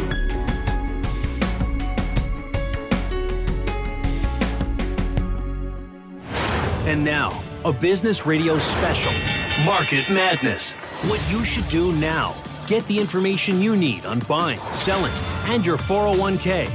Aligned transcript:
And 6.88 7.06
now, 7.06 7.40
a 7.64 7.72
business 7.72 8.26
radio 8.26 8.58
special 8.58 9.14
Market 9.66 10.10
Madness. 10.10 10.74
What 11.08 11.24
you 11.30 11.46
should 11.46 11.70
do 11.70 11.92
now. 12.00 12.34
Get 12.68 12.84
the 12.88 13.00
information 13.00 13.62
you 13.62 13.76
need 13.76 14.08
on 14.08 14.20
buying, 14.22 14.58
selling, 14.58 15.14
and 15.46 15.64
your 15.64 15.78
401k. 15.78 16.66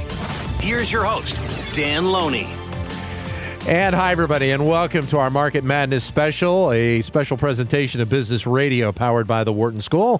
Here's 0.61 0.93
your 0.93 1.03
host, 1.03 1.75
Dan 1.75 2.05
Loney. 2.05 2.47
And 3.67 3.93
hi, 3.93 4.11
everybody, 4.11 4.49
and 4.49 4.67
welcome 4.67 5.05
to 5.07 5.19
our 5.19 5.29
Market 5.29 5.63
Madness 5.63 6.03
special, 6.03 6.71
a 6.71 7.03
special 7.03 7.37
presentation 7.37 8.01
of 8.01 8.09
business 8.09 8.47
radio 8.47 8.91
powered 8.91 9.27
by 9.27 9.43
the 9.43 9.53
Wharton 9.53 9.81
School. 9.81 10.19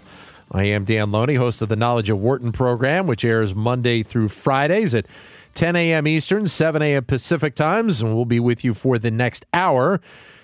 I 0.52 0.66
am 0.66 0.86
Dan 0.86 1.12
Loney, 1.12 1.36
host 1.36 1.60
of 1.64 1.68
the 1.68 1.76
Knowledge 1.76 2.12
of 2.12 2.20
Wharton 2.20 2.52
program, 2.52 3.08
which 3.08 3.26
airs 3.26 3.56
Monday 3.56 4.04
through 4.04 4.30
Fridays 4.30 4.94
at 4.94 5.08
10 5.56 5.76
a.m. 5.76 6.08
Eastern, 6.08 6.48
7 6.48 6.84
a.m. 6.84 7.04
Pacific 7.04 7.56
times, 7.56 8.00
and 8.00 8.16
we'll 8.16 8.26
be 8.26 8.40
with 8.40 8.64
you 8.64 8.76
for 8.76 9.00
the 9.00 9.10
next 9.10 9.44
hour 9.56 10.00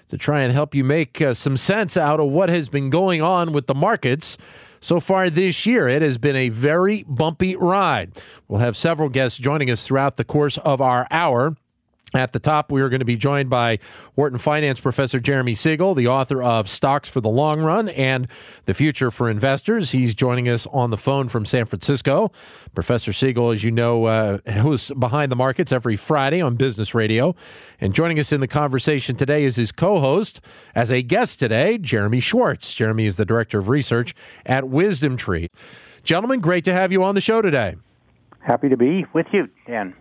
to 0.09 0.17
try 0.17 0.41
and 0.41 0.52
help 0.52 0.73
you 0.73 0.83
make 0.83 1.21
uh, 1.21 1.35
some 1.35 1.55
sense 1.55 1.97
out 1.97 2.19
of 2.19 2.29
what 2.29 2.49
has 2.49 2.67
been 2.67 2.89
going 2.89 3.21
on 3.21 3.53
with 3.53 3.67
the 3.67 3.75
markets. 3.75 4.39
So 4.79 4.99
far 4.99 5.29
this 5.29 5.67
year, 5.67 5.88
it 5.88 6.02
has 6.02 6.17
been 6.17 6.35
a 6.35 6.49
very 6.49 7.03
bumpy 7.07 7.55
ride. 7.55 8.19
We'll 8.47 8.59
have 8.59 8.75
several 8.75 9.09
guests 9.09 9.38
joining 9.38 9.69
us 9.69 9.85
throughout 9.85 10.17
the 10.17 10.23
course 10.23 10.57
of 10.57 10.81
our 10.81 11.07
hour. 11.11 11.55
At 12.13 12.31
the 12.31 12.39
top, 12.39 12.71
we 12.71 12.81
are 12.81 12.88
going 12.88 13.02
to 13.02 13.05
be 13.05 13.17
joined 13.17 13.49
by 13.49 13.79
Wharton 14.16 14.39
Finance 14.39 14.79
Professor 14.79 15.19
Jeremy 15.19 15.53
Siegel, 15.53 15.94
the 15.94 16.08
author 16.08 16.41
of 16.41 16.69
Stocks 16.69 17.09
for 17.09 17.19
the 17.19 17.30
Long 17.30 17.59
Run 17.59 17.89
and 17.89 18.30
the 18.63 18.73
Future 18.73 19.11
for 19.11 19.30
Investors. 19.30 19.91
He's 19.91 20.16
joining 20.16 20.47
us 20.47 20.66
on 20.67 20.89
the 20.89 20.95
phone 20.95 21.28
from 21.28 21.45
San 21.45 21.66
Francisco. 21.66 22.31
Professor 22.73 23.11
Siegel, 23.11 23.52
as 23.52 23.66
you 23.66 23.72
know, 23.72 24.05
uh, 24.05 24.38
Behind 24.97 25.30
the 25.30 25.35
Markets 25.35 25.73
every 25.73 25.97
Friday 25.97 26.41
on 26.41 26.55
Business 26.55 26.95
Radio. 26.95 27.35
And 27.81 27.94
joining 27.94 28.19
us 28.19 28.31
in 28.31 28.39
the 28.39 28.47
conversation 28.47 29.17
today 29.17 29.44
is 29.44 29.58
his 29.58 29.73
co 29.73 30.00
host, 30.00 30.39
as 30.75 30.91
a 30.91 31.02
guest 31.02 31.39
today, 31.39 31.78
Jeremy 31.78 32.22
Schwartz. 32.22 32.73
Jeremy 32.73 33.05
is 33.05 33.17
the 33.17 33.25
Director 33.25 33.59
of 33.59 33.67
Research 33.67 34.16
at 34.45 34.69
Wisdom 34.69 35.17
Tree. 35.17 35.50
Gentlemen, 36.05 36.39
great 36.39 36.63
to 36.63 36.73
have 36.73 36.94
you 36.94 37.03
on 37.03 37.16
the 37.16 37.22
show 37.22 37.41
today. 37.41 37.75
Happy 38.39 38.69
to 38.69 38.78
be 38.78 39.05
with 39.13 39.28
you, 39.33 39.50
Dan. 39.67 39.94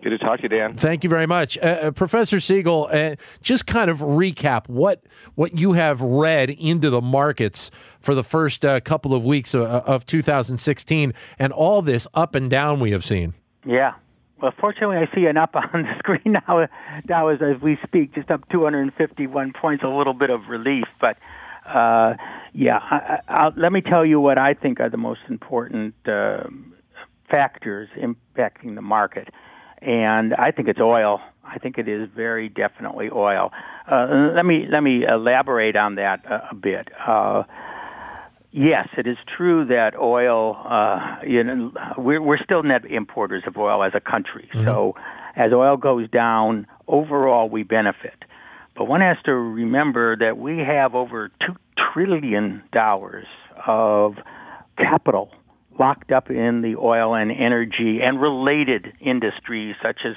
Good 0.00 0.10
to 0.10 0.18
talk 0.18 0.36
to 0.38 0.42
you, 0.44 0.48
Dan. 0.48 0.76
Thank 0.76 1.02
you 1.02 1.10
very 1.10 1.26
much, 1.26 1.58
uh, 1.58 1.60
uh, 1.60 1.90
Professor 1.90 2.38
Siegel. 2.38 2.88
Uh, 2.92 3.16
just 3.42 3.66
kind 3.66 3.90
of 3.90 3.98
recap 3.98 4.68
what 4.68 5.02
what 5.34 5.58
you 5.58 5.72
have 5.72 6.00
read 6.00 6.50
into 6.50 6.88
the 6.88 7.00
markets 7.00 7.72
for 8.00 8.14
the 8.14 8.22
first 8.22 8.64
uh, 8.64 8.78
couple 8.80 9.12
of 9.12 9.24
weeks 9.24 9.54
of, 9.54 9.62
of 9.62 10.06
2016 10.06 11.12
and 11.38 11.52
all 11.52 11.82
this 11.82 12.06
up 12.14 12.36
and 12.36 12.48
down 12.48 12.78
we 12.78 12.92
have 12.92 13.04
seen. 13.04 13.34
Yeah. 13.66 13.94
Well, 14.40 14.52
fortunately, 14.60 14.98
I 14.98 15.12
see 15.12 15.26
an 15.26 15.36
up 15.36 15.56
on 15.74 15.82
the 15.82 15.94
screen 15.98 16.34
now. 16.34 16.68
Now, 17.08 17.28
as, 17.28 17.40
as 17.42 17.60
we 17.60 17.76
speak, 17.84 18.14
just 18.14 18.30
up 18.30 18.48
251 18.50 19.52
points, 19.60 19.82
a 19.82 19.88
little 19.88 20.14
bit 20.14 20.30
of 20.30 20.42
relief. 20.48 20.84
But 21.00 21.16
uh, 21.66 22.14
yeah, 22.52 22.78
I, 22.78 23.18
I, 23.26 23.48
let 23.56 23.72
me 23.72 23.80
tell 23.80 24.06
you 24.06 24.20
what 24.20 24.38
I 24.38 24.54
think 24.54 24.78
are 24.78 24.88
the 24.88 24.96
most 24.96 25.22
important 25.28 25.94
uh, 26.06 26.44
factors 27.28 27.88
impacting 28.00 28.76
the 28.76 28.82
market 28.82 29.28
and 29.82 30.34
I 30.34 30.50
think 30.50 30.68
it's 30.68 30.80
oil. 30.80 31.20
I 31.44 31.58
think 31.58 31.78
it 31.78 31.88
is 31.88 32.08
very 32.14 32.48
definitely 32.48 33.08
oil. 33.10 33.50
Uh, 33.90 34.32
let 34.34 34.44
me 34.44 34.66
let 34.70 34.82
me 34.82 35.04
elaborate 35.06 35.76
on 35.76 35.94
that 35.94 36.24
a, 36.26 36.48
a 36.50 36.54
bit. 36.54 36.88
Uh, 37.06 37.44
yes, 38.52 38.88
it 38.96 39.06
is 39.06 39.16
true 39.36 39.64
that 39.66 39.96
oil. 39.96 40.56
Uh, 40.68 41.16
you 41.26 41.42
know, 41.42 41.72
we're 41.96 42.20
we're 42.20 42.42
still 42.42 42.62
net 42.62 42.84
importers 42.84 43.44
of 43.46 43.56
oil 43.56 43.82
as 43.82 43.92
a 43.94 44.00
country. 44.00 44.48
Mm-hmm. 44.52 44.64
So, 44.64 44.94
as 45.36 45.52
oil 45.52 45.76
goes 45.76 46.08
down, 46.10 46.66
overall 46.86 47.48
we 47.48 47.62
benefit. 47.62 48.24
But 48.76 48.86
one 48.86 49.00
has 49.00 49.16
to 49.24 49.32
remember 49.32 50.16
that 50.16 50.38
we 50.38 50.58
have 50.58 50.94
over 50.94 51.30
two 51.44 51.56
trillion 51.92 52.62
dollars 52.72 53.26
of 53.66 54.16
capital 54.76 55.32
locked 55.78 56.12
up 56.12 56.30
in 56.30 56.62
the 56.62 56.76
oil 56.76 57.14
and 57.14 57.30
energy 57.30 58.00
and 58.02 58.20
related 58.20 58.92
industries 59.00 59.76
such 59.82 60.00
as 60.04 60.14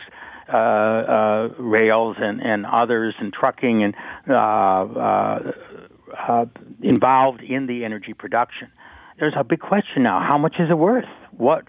uh, 0.51 0.57
uh, 0.57 1.47
rails 1.59 2.17
and, 2.19 2.41
and 2.41 2.65
others 2.65 3.15
and 3.19 3.31
trucking 3.31 3.83
and 3.83 3.95
uh, 4.29 4.33
uh, 4.33 5.51
uh, 6.17 6.45
involved 6.81 7.41
in 7.41 7.67
the 7.67 7.85
energy 7.85 8.13
production. 8.13 8.69
There's 9.19 9.33
a 9.37 9.43
big 9.43 9.59
question 9.59 10.03
now: 10.03 10.19
how 10.19 10.37
much 10.37 10.55
is 10.59 10.69
it 10.69 10.77
worth? 10.77 11.05
What 11.37 11.65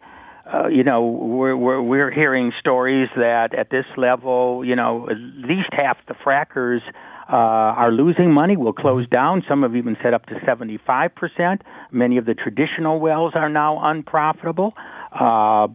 uh, 0.53 0.67
you 0.67 0.83
know, 0.83 1.07
we're, 1.07 1.57
we're 1.57 1.81
we're 1.81 2.11
hearing 2.11 2.53
stories 2.59 3.09
that 3.17 3.55
at 3.55 3.71
this 3.71 3.85
level, 3.97 4.65
you 4.65 4.75
know, 4.75 5.09
at 5.09 5.17
least 5.17 5.69
half 5.73 5.97
the 6.09 6.15
frackers 6.15 6.81
uh, 7.29 7.37
are 7.37 7.93
losing 7.93 8.33
money, 8.33 8.57
will 8.57 8.73
close 8.73 9.09
down. 9.09 9.43
Some 9.49 9.63
have 9.63 9.77
even 9.77 9.97
said 10.03 10.15
up 10.15 10.27
to 10.27 10.35
75%. 10.35 11.61
Many 11.91 12.17
of 12.19 12.27
the 12.27 12.35
traditional 12.35 13.01
wells 13.01 13.33
are 13.35 13.49
now 13.49 13.79
unprofitable. 13.83 14.75
Uh, 15.13 15.69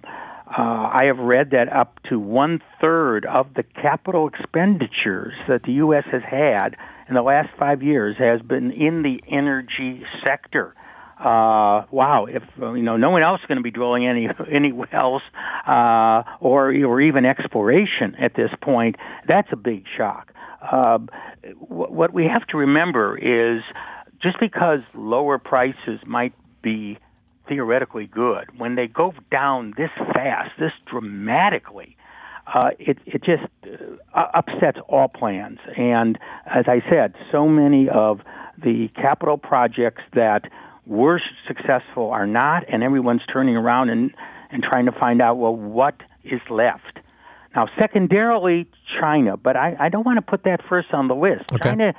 uh, 0.47 0.89
I 0.93 1.03
have 1.07 1.17
read 1.19 1.51
that 1.51 1.71
up 1.71 1.99
to 2.09 2.19
one 2.19 2.61
third 2.79 3.25
of 3.25 3.53
the 3.55 3.63
capital 3.63 4.29
expenditures 4.29 5.33
that 5.49 5.63
the 5.63 5.73
U.S. 5.73 6.05
has 6.11 6.21
had 6.23 6.77
in 7.09 7.15
the 7.15 7.21
last 7.21 7.49
five 7.59 7.83
years 7.83 8.15
has 8.17 8.41
been 8.41 8.71
in 8.71 9.03
the 9.03 9.21
energy 9.29 10.03
sector. 10.23 10.73
Uh, 11.19 11.83
wow, 11.89 12.27
if 12.29 12.43
you 12.59 12.83
know 12.83 12.95
no 12.95 13.09
one 13.09 13.23
else 13.23 13.41
is 13.41 13.47
going 13.47 13.57
to 13.57 13.63
be 13.63 13.71
drilling 13.71 14.05
any 14.05 14.27
any 14.51 14.71
wells 14.71 15.23
uh, 15.67 16.21
or 16.39 16.73
or 16.85 17.01
even 17.01 17.25
exploration 17.25 18.15
at 18.19 18.35
this 18.35 18.51
point, 18.61 18.95
that's 19.27 19.47
a 19.51 19.55
big 19.55 19.83
shock. 19.97 20.31
Uh, 20.61 20.99
what 21.59 22.13
we 22.13 22.25
have 22.25 22.45
to 22.47 22.57
remember 22.57 23.17
is 23.17 23.63
just 24.21 24.39
because 24.39 24.79
lower 24.93 25.37
prices 25.37 25.99
might 26.05 26.33
be 26.61 26.97
theoretically 27.47 28.07
good, 28.07 28.45
when 28.57 28.75
they 28.75 28.87
go 28.87 29.13
down 29.31 29.73
this 29.77 29.91
fast, 30.13 30.51
this 30.59 30.71
dramatically, 30.85 31.95
uh, 32.53 32.69
it 32.79 32.97
it 33.05 33.23
just 33.23 33.43
uh, 34.13 34.25
upsets 34.33 34.77
all 34.87 35.07
plans. 35.07 35.59
And 35.77 36.17
as 36.45 36.65
I 36.67 36.81
said, 36.89 37.15
so 37.31 37.47
many 37.47 37.89
of 37.89 38.19
the 38.61 38.89
capital 38.95 39.37
projects 39.37 40.01
that 40.13 40.49
were 40.87 41.21
successful 41.47 42.09
are 42.11 42.27
not, 42.27 42.63
and 42.69 42.83
everyone's 42.83 43.21
turning 43.31 43.55
around 43.55 43.89
and 43.89 44.13
and 44.49 44.63
trying 44.63 44.85
to 44.85 44.93
find 44.93 45.21
out 45.21 45.35
well 45.35 45.55
what 45.55 45.95
is 46.23 46.41
left. 46.49 46.99
Now, 47.55 47.67
secondarily, 47.77 48.67
China, 48.99 49.35
but 49.35 49.55
I, 49.55 49.75
I 49.79 49.89
don't 49.89 50.05
want 50.05 50.17
to 50.17 50.21
put 50.21 50.43
that 50.43 50.61
first 50.69 50.93
on 50.93 51.07
the 51.07 51.15
list. 51.15 51.51
Okay. 51.51 51.69
China 51.69 51.93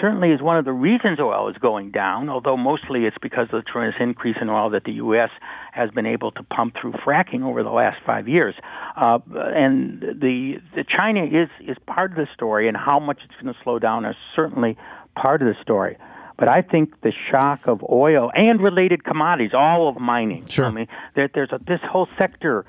certainly 0.00 0.30
is 0.30 0.42
one 0.42 0.56
of 0.56 0.64
the 0.64 0.72
reasons 0.72 1.20
oil 1.20 1.48
is 1.48 1.56
going 1.58 1.90
down, 1.90 2.28
although 2.28 2.56
mostly 2.56 3.04
it's 3.04 3.16
because 3.20 3.44
of 3.52 3.62
the 3.64 3.70
tremendous 3.70 4.00
increase 4.00 4.36
in 4.40 4.48
oil 4.48 4.70
that 4.70 4.84
the 4.84 4.92
U.S. 4.92 5.30
has 5.72 5.90
been 5.90 6.06
able 6.06 6.32
to 6.32 6.42
pump 6.42 6.74
through 6.80 6.92
fracking 6.92 7.42
over 7.44 7.62
the 7.62 7.70
last 7.70 7.98
five 8.04 8.28
years. 8.28 8.54
Uh, 8.96 9.18
and 9.34 10.00
the, 10.02 10.56
the 10.74 10.84
China 10.84 11.24
is, 11.24 11.48
is 11.60 11.76
part 11.86 12.10
of 12.10 12.16
the 12.16 12.26
story, 12.34 12.68
and 12.68 12.76
how 12.76 12.98
much 12.98 13.20
it's 13.24 13.34
going 13.40 13.52
to 13.52 13.58
slow 13.62 13.78
down 13.78 14.04
is 14.04 14.16
certainly 14.34 14.76
part 15.14 15.40
of 15.40 15.48
the 15.48 15.54
story. 15.62 15.96
But 16.38 16.48
I 16.48 16.62
think 16.62 17.00
the 17.00 17.12
shock 17.30 17.66
of 17.66 17.82
oil 17.90 18.30
and 18.34 18.60
related 18.60 19.04
commodities, 19.04 19.52
all 19.54 19.88
of 19.88 19.96
mining, 19.98 20.46
sure. 20.46 20.66
I 20.66 20.70
mean, 20.70 20.88
there, 21.14 21.30
there's 21.32 21.50
a, 21.50 21.58
this 21.66 21.80
whole 21.82 22.08
sector 22.18 22.66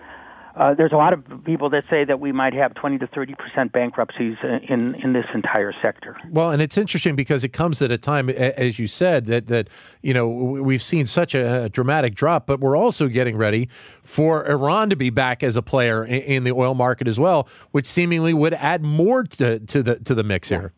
uh, 0.58 0.74
there's 0.74 0.92
a 0.92 0.96
lot 0.96 1.14
of 1.14 1.24
people 1.46 1.70
that 1.70 1.84
say 1.88 2.04
that 2.04 2.20
we 2.20 2.32
might 2.32 2.54
have 2.54 2.74
20 2.74 2.98
to 2.98 3.08
30 3.08 3.36
percent 3.36 3.72
bankruptcies 3.72 4.38
in 4.68 4.96
in 4.96 5.14
this 5.14 5.26
entire 5.34 5.72
sector. 5.82 6.18
Well, 6.32 6.50
and 6.50 6.62
it's 6.62 6.78
interesting 6.78 7.16
because 7.16 7.44
it 7.44 7.50
comes 7.50 7.82
at 7.82 7.92
a 7.92 7.98
time, 7.98 8.30
as 8.30 8.80
you 8.80 8.88
said, 8.88 9.28
that 9.28 9.48
that 9.48 9.70
you 10.02 10.14
know 10.14 10.28
we've 10.28 10.82
seen 10.82 11.06
such 11.06 11.36
a 11.36 11.70
dramatic 11.70 12.16
drop, 12.16 12.48
but 12.48 12.60
we're 12.60 12.76
also 12.76 13.08
getting 13.08 13.38
ready 13.38 13.70
for 14.04 14.50
Iran 14.50 14.90
to 14.90 14.96
be 14.96 15.12
back 15.12 15.44
as 15.44 15.58
a 15.58 15.62
player 15.62 16.04
in, 16.04 16.44
the 16.44 16.52
oil 16.52 16.74
market 16.74 17.08
as 17.08 17.20
well, 17.20 17.48
which 17.72 17.86
seemingly 17.86 18.34
would 18.34 18.54
add 18.56 18.84
more 18.84 19.24
to, 19.24 19.60
to 19.60 19.84
the 19.84 20.00
to 20.00 20.16
the 20.16 20.24
mix 20.24 20.50
here. 20.50 20.74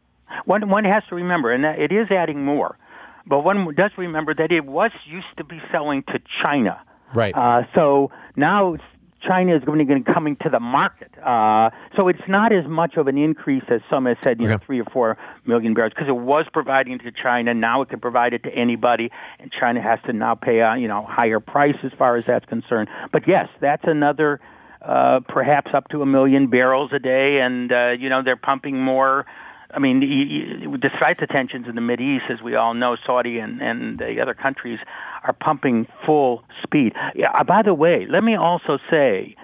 One 0.46 0.70
one 0.70 0.86
has 0.86 1.04
to 1.10 1.16
remember, 1.16 1.52
and 1.52 1.66
it 1.66 1.92
is 1.92 2.12
adding 2.12 2.44
more, 2.46 2.78
but 3.26 3.40
one 3.42 3.74
does 3.76 3.92
remember 3.98 4.34
that 4.34 4.52
it 4.52 4.66
was 4.66 4.92
used 5.06 5.38
to 5.38 5.44
be 5.44 5.62
selling 5.72 6.04
to 6.04 6.20
China. 6.42 6.80
Right. 7.14 7.36
Uh, 7.36 7.64
so 7.74 8.12
now 8.36 8.78
China 9.22 9.56
is 9.56 9.64
going 9.64 9.86
to 9.86 9.96
be 9.96 10.14
coming 10.14 10.38
to 10.38 10.50
the 10.50 10.60
market. 10.60 11.12
Uh, 11.18 11.72
so 11.96 12.08
it's 12.08 12.22
not 12.28 12.54
as 12.54 12.66
much 12.68 12.96
of 12.96 13.08
an 13.08 13.18
increase 13.18 13.64
as 13.70 13.82
some 13.90 14.06
have 14.06 14.18
said, 14.24 14.40
you 14.40 14.48
know, 14.48 14.58
three 14.58 14.80
or 14.80 14.86
four 14.86 15.18
million 15.46 15.74
barrels, 15.74 15.94
because 15.94 16.08
it 16.08 16.16
was 16.16 16.46
providing 16.54 17.00
to 17.00 17.12
China. 17.12 17.54
Now 17.54 17.82
it 17.82 17.90
can 17.90 18.00
provide 18.00 18.34
it 18.34 18.44
to 18.44 18.50
anybody, 18.50 19.12
and 19.40 19.52
China 19.52 19.82
has 19.82 20.00
to 20.06 20.14
now 20.14 20.36
pay 20.36 20.60
a 20.60 20.78
you 20.78 20.88
know 20.88 21.06
higher 21.06 21.40
price 21.40 21.76
as 21.84 21.92
far 21.98 22.16
as 22.16 22.26
that's 22.26 22.46
concerned. 22.46 22.90
But 23.12 23.28
yes, 23.28 23.50
that's 23.60 23.84
another 23.86 24.40
uh, 24.82 25.20
perhaps 25.28 25.72
up 25.74 25.90
to 25.90 26.02
a 26.02 26.06
million 26.06 26.48
barrels 26.48 26.92
a 26.94 27.00
day, 27.00 27.40
and 27.42 27.72
uh, 27.72 27.90
you 28.00 28.10
know 28.10 28.24
they're 28.24 28.38
pumping 28.38 28.82
more 28.82 29.26
I 29.72 29.80
mean, 29.80 30.02
you, 30.02 30.72
you, 30.72 30.78
despite 30.78 31.20
the 31.20 31.28
tensions 31.28 31.68
in 31.68 31.76
the 31.76 31.82
Mid 31.82 32.02
East, 32.02 32.26
as 32.30 32.42
we 32.42 32.56
all 32.56 32.74
know, 32.74 32.98
Saudi 33.06 33.38
and, 33.38 33.62
and 33.62 34.00
the 34.00 34.20
other 34.22 34.34
countries 34.34 34.80
are 35.24 35.34
pumping 35.34 35.88
full 36.06 36.44
speed. 36.64 36.94
Yeah, 37.16 37.32
uh, 37.32 37.44
by 37.44 37.62
the 37.62 37.74
way, 37.74 38.08
let 38.10 38.24
me 38.24 38.36
also 38.36 38.80
say 38.90 39.36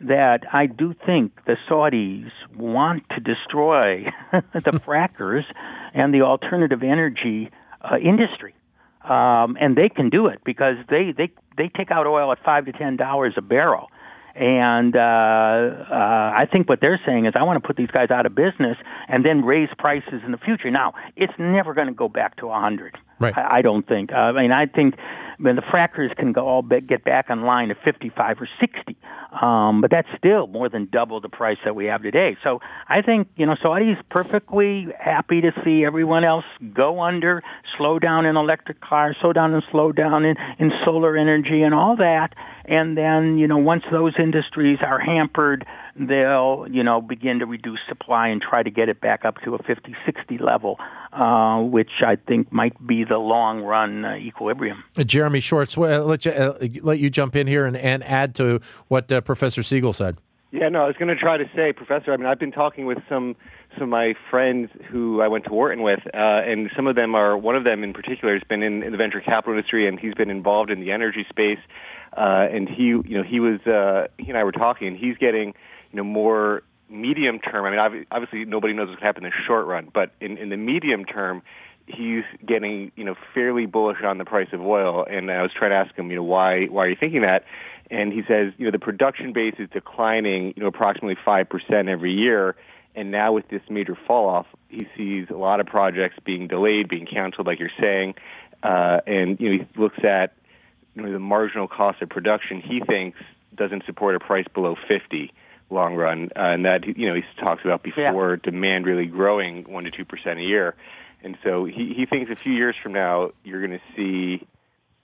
that 0.00 0.42
I 0.52 0.66
do 0.66 0.94
think 1.06 1.32
the 1.46 1.56
Saudis 1.68 2.30
want 2.56 3.04
to 3.10 3.20
destroy 3.20 4.04
the 4.32 4.80
frackers 4.86 5.44
and 5.92 6.14
the 6.14 6.22
alternative 6.22 6.82
energy 6.82 7.50
uh, 7.80 7.96
industry. 7.96 8.54
Um, 9.02 9.58
and 9.60 9.76
they 9.76 9.88
can 9.88 10.08
do 10.08 10.26
it 10.28 10.40
because 10.44 10.76
they, 10.88 11.12
they, 11.16 11.30
they 11.58 11.68
take 11.68 11.90
out 11.90 12.06
oil 12.06 12.32
at 12.32 12.42
five 12.42 12.64
to 12.66 12.72
ten 12.72 12.96
dollars 12.96 13.34
a 13.36 13.42
barrel. 13.42 13.88
And 14.34 14.96
uh, 14.96 14.98
uh, 14.98 16.32
I 16.34 16.46
think 16.50 16.68
what 16.68 16.80
they're 16.80 17.00
saying 17.06 17.26
is, 17.26 17.34
I 17.36 17.44
want 17.44 17.62
to 17.62 17.66
put 17.66 17.76
these 17.76 17.90
guys 17.90 18.10
out 18.10 18.26
of 18.26 18.34
business 18.34 18.76
and 19.08 19.24
then 19.24 19.44
raise 19.44 19.68
prices 19.78 20.22
in 20.24 20.32
the 20.32 20.38
future. 20.38 20.70
Now, 20.70 20.94
it's 21.16 21.32
never 21.38 21.72
going 21.72 21.86
to 21.86 21.94
go 21.94 22.08
back 22.08 22.36
to 22.38 22.46
a 22.46 22.48
100. 22.48 22.98
Right. 23.18 23.36
I, 23.36 23.58
I 23.58 23.62
don't 23.62 23.86
think. 23.86 24.12
Uh, 24.12 24.16
I 24.16 24.42
mean, 24.42 24.52
I 24.52 24.66
think 24.66 24.94
I 25.38 25.42
mean, 25.42 25.56
the 25.56 25.62
frackers 25.62 26.14
can 26.16 26.32
go 26.32 26.46
all 26.46 26.62
get 26.62 27.04
back 27.04 27.28
online 27.28 27.70
at 27.70 27.76
55 27.84 28.40
or 28.40 28.48
60, 28.60 28.96
um, 29.40 29.80
but 29.80 29.90
that's 29.90 30.08
still 30.16 30.46
more 30.46 30.68
than 30.68 30.88
double 30.90 31.20
the 31.20 31.28
price 31.28 31.58
that 31.64 31.74
we 31.74 31.86
have 31.86 32.02
today. 32.02 32.36
So 32.44 32.60
I 32.88 33.02
think 33.02 33.28
you 33.36 33.46
know 33.46 33.56
Saudi's 33.60 33.96
perfectly 34.10 34.86
happy 34.98 35.40
to 35.40 35.50
see 35.64 35.84
everyone 35.84 36.24
else 36.24 36.44
go 36.72 37.00
under, 37.00 37.42
slow 37.76 37.98
down 37.98 38.26
in 38.26 38.36
electric 38.36 38.80
cars, 38.80 39.16
slow 39.20 39.32
down 39.32 39.54
and 39.54 39.62
slow 39.70 39.90
down 39.90 40.24
in, 40.24 40.36
in 40.58 40.70
solar 40.84 41.16
energy 41.16 41.62
and 41.62 41.74
all 41.74 41.96
that, 41.96 42.34
and 42.66 42.96
then 42.96 43.38
you 43.38 43.48
know 43.48 43.58
once 43.58 43.82
those 43.90 44.14
industries 44.18 44.78
are 44.82 45.00
hampered 45.00 45.66
they'll 45.96 46.66
you 46.70 46.82
know 46.82 47.00
begin 47.00 47.38
to 47.38 47.46
reduce 47.46 47.80
supply 47.88 48.28
and 48.28 48.42
try 48.42 48.62
to 48.62 48.70
get 48.70 48.88
it 48.88 49.00
back 49.00 49.24
up 49.24 49.36
to 49.44 49.54
a 49.54 49.62
50 49.62 49.94
60 50.06 50.38
level 50.38 50.78
uh, 51.14 51.60
which 51.60 52.02
I 52.04 52.16
think 52.16 52.52
might 52.52 52.74
be 52.86 53.04
the 53.04 53.18
long 53.18 53.62
run 53.62 54.04
uh, 54.04 54.14
equilibrium. 54.14 54.82
Uh, 54.96 55.04
Jeremy 55.04 55.40
Schwartz, 55.40 55.76
well, 55.76 56.04
let 56.04 56.24
you 56.24 56.32
uh, 56.32 56.58
let 56.82 56.98
you 56.98 57.10
jump 57.10 57.36
in 57.36 57.46
here 57.46 57.66
and, 57.66 57.76
and 57.76 58.02
add 58.04 58.34
to 58.36 58.60
what 58.88 59.10
uh, 59.12 59.20
Professor 59.20 59.62
Siegel 59.62 59.92
said. 59.92 60.18
Yeah, 60.50 60.68
no, 60.68 60.84
I 60.84 60.86
was 60.86 60.96
going 60.96 61.08
to 61.08 61.16
try 61.16 61.36
to 61.36 61.50
say, 61.54 61.72
Professor. 61.72 62.12
I 62.12 62.16
mean, 62.16 62.26
I've 62.26 62.38
been 62.38 62.52
talking 62.52 62.86
with 62.86 62.98
some 63.08 63.34
some 63.74 63.84
of 63.84 63.88
my 63.88 64.14
friends 64.30 64.70
who 64.88 65.20
I 65.20 65.26
went 65.26 65.44
to 65.46 65.52
Wharton 65.52 65.82
with, 65.82 66.00
uh, 66.06 66.16
and 66.16 66.70
some 66.76 66.86
of 66.86 66.94
them 66.94 67.14
are. 67.14 67.36
One 67.36 67.56
of 67.56 67.64
them 67.64 67.82
in 67.82 67.92
particular 67.92 68.34
has 68.34 68.42
been 68.48 68.62
in, 68.62 68.82
in 68.82 68.92
the 68.92 68.98
venture 68.98 69.20
capital 69.20 69.54
industry, 69.54 69.88
and 69.88 69.98
he's 69.98 70.14
been 70.14 70.30
involved 70.30 70.70
in 70.70 70.80
the 70.80 70.92
energy 70.92 71.26
space. 71.28 71.58
Uh, 72.16 72.46
and 72.52 72.68
he, 72.68 72.84
you 72.84 73.18
know, 73.18 73.24
he 73.24 73.40
was 73.40 73.60
uh, 73.66 74.06
he 74.18 74.28
and 74.28 74.38
I 74.38 74.44
were 74.44 74.52
talking, 74.52 74.86
and 74.86 74.96
he's 74.96 75.16
getting 75.16 75.54
you 75.94 75.98
know, 75.98 76.04
more 76.04 76.64
medium 76.90 77.38
term. 77.38 77.64
I 77.64 77.70
mean, 77.70 78.04
obviously 78.10 78.44
nobody 78.44 78.74
knows 78.74 78.88
what's 78.88 79.00
going 79.00 79.02
to 79.02 79.06
happen 79.06 79.24
in 79.24 79.30
the 79.30 79.46
short 79.46 79.66
run, 79.66 79.88
but 79.94 80.10
in, 80.20 80.38
in 80.38 80.48
the 80.48 80.56
medium 80.56 81.04
term, 81.04 81.42
he's 81.86 82.24
getting 82.44 82.90
you 82.96 83.04
know 83.04 83.14
fairly 83.32 83.66
bullish 83.66 83.98
on 84.04 84.18
the 84.18 84.24
price 84.24 84.48
of 84.52 84.60
oil. 84.60 85.06
And 85.08 85.30
I 85.30 85.42
was 85.42 85.52
trying 85.56 85.70
to 85.70 85.76
ask 85.76 85.96
him, 85.96 86.10
you 86.10 86.16
know, 86.16 86.24
why 86.24 86.66
why 86.66 86.86
are 86.86 86.88
you 86.88 86.96
thinking 86.98 87.22
that? 87.22 87.44
And 87.92 88.12
he 88.12 88.22
says, 88.26 88.52
you 88.58 88.64
know, 88.64 88.72
the 88.72 88.80
production 88.80 89.32
base 89.32 89.54
is 89.60 89.68
declining, 89.70 90.54
you 90.56 90.62
know, 90.62 90.68
approximately 90.68 91.16
five 91.24 91.48
percent 91.48 91.88
every 91.88 92.12
year. 92.12 92.56
And 92.96 93.12
now 93.12 93.32
with 93.32 93.46
this 93.48 93.62
major 93.70 93.96
fall 94.06 94.28
off, 94.28 94.46
he 94.68 94.88
sees 94.96 95.28
a 95.30 95.36
lot 95.36 95.60
of 95.60 95.66
projects 95.66 96.16
being 96.24 96.48
delayed, 96.48 96.88
being 96.88 97.06
canceled, 97.06 97.46
like 97.46 97.60
you're 97.60 97.70
saying. 97.80 98.14
Uh, 98.64 99.00
and 99.06 99.38
you 99.38 99.50
know, 99.52 99.64
he 99.64 99.80
looks 99.80 99.98
at 100.02 100.32
you 100.96 101.02
know, 101.02 101.12
the 101.12 101.20
marginal 101.20 101.68
cost 101.68 102.02
of 102.02 102.08
production. 102.08 102.60
He 102.60 102.80
thinks 102.80 103.18
doesn't 103.54 103.84
support 103.86 104.16
a 104.16 104.18
price 104.18 104.46
below 104.52 104.74
50 104.88 105.32
long 105.74 105.94
run, 105.94 106.30
uh, 106.36 106.40
and 106.40 106.64
that 106.64 106.86
you 106.96 107.08
know 107.08 107.14
he 107.14 107.22
talks 107.40 107.62
about 107.64 107.82
before 107.82 108.38
yeah. 108.42 108.50
demand 108.50 108.86
really 108.86 109.06
growing 109.06 109.64
one 109.70 109.84
to 109.84 109.90
two 109.90 110.04
percent 110.04 110.38
a 110.38 110.42
year, 110.42 110.74
and 111.22 111.36
so 111.44 111.64
he 111.64 111.92
he 111.96 112.06
thinks 112.06 112.30
a 112.30 112.36
few 112.36 112.52
years 112.52 112.74
from 112.82 112.92
now 112.92 113.30
you're 113.44 113.64
going 113.64 113.78
to 113.78 113.94
see. 113.96 114.46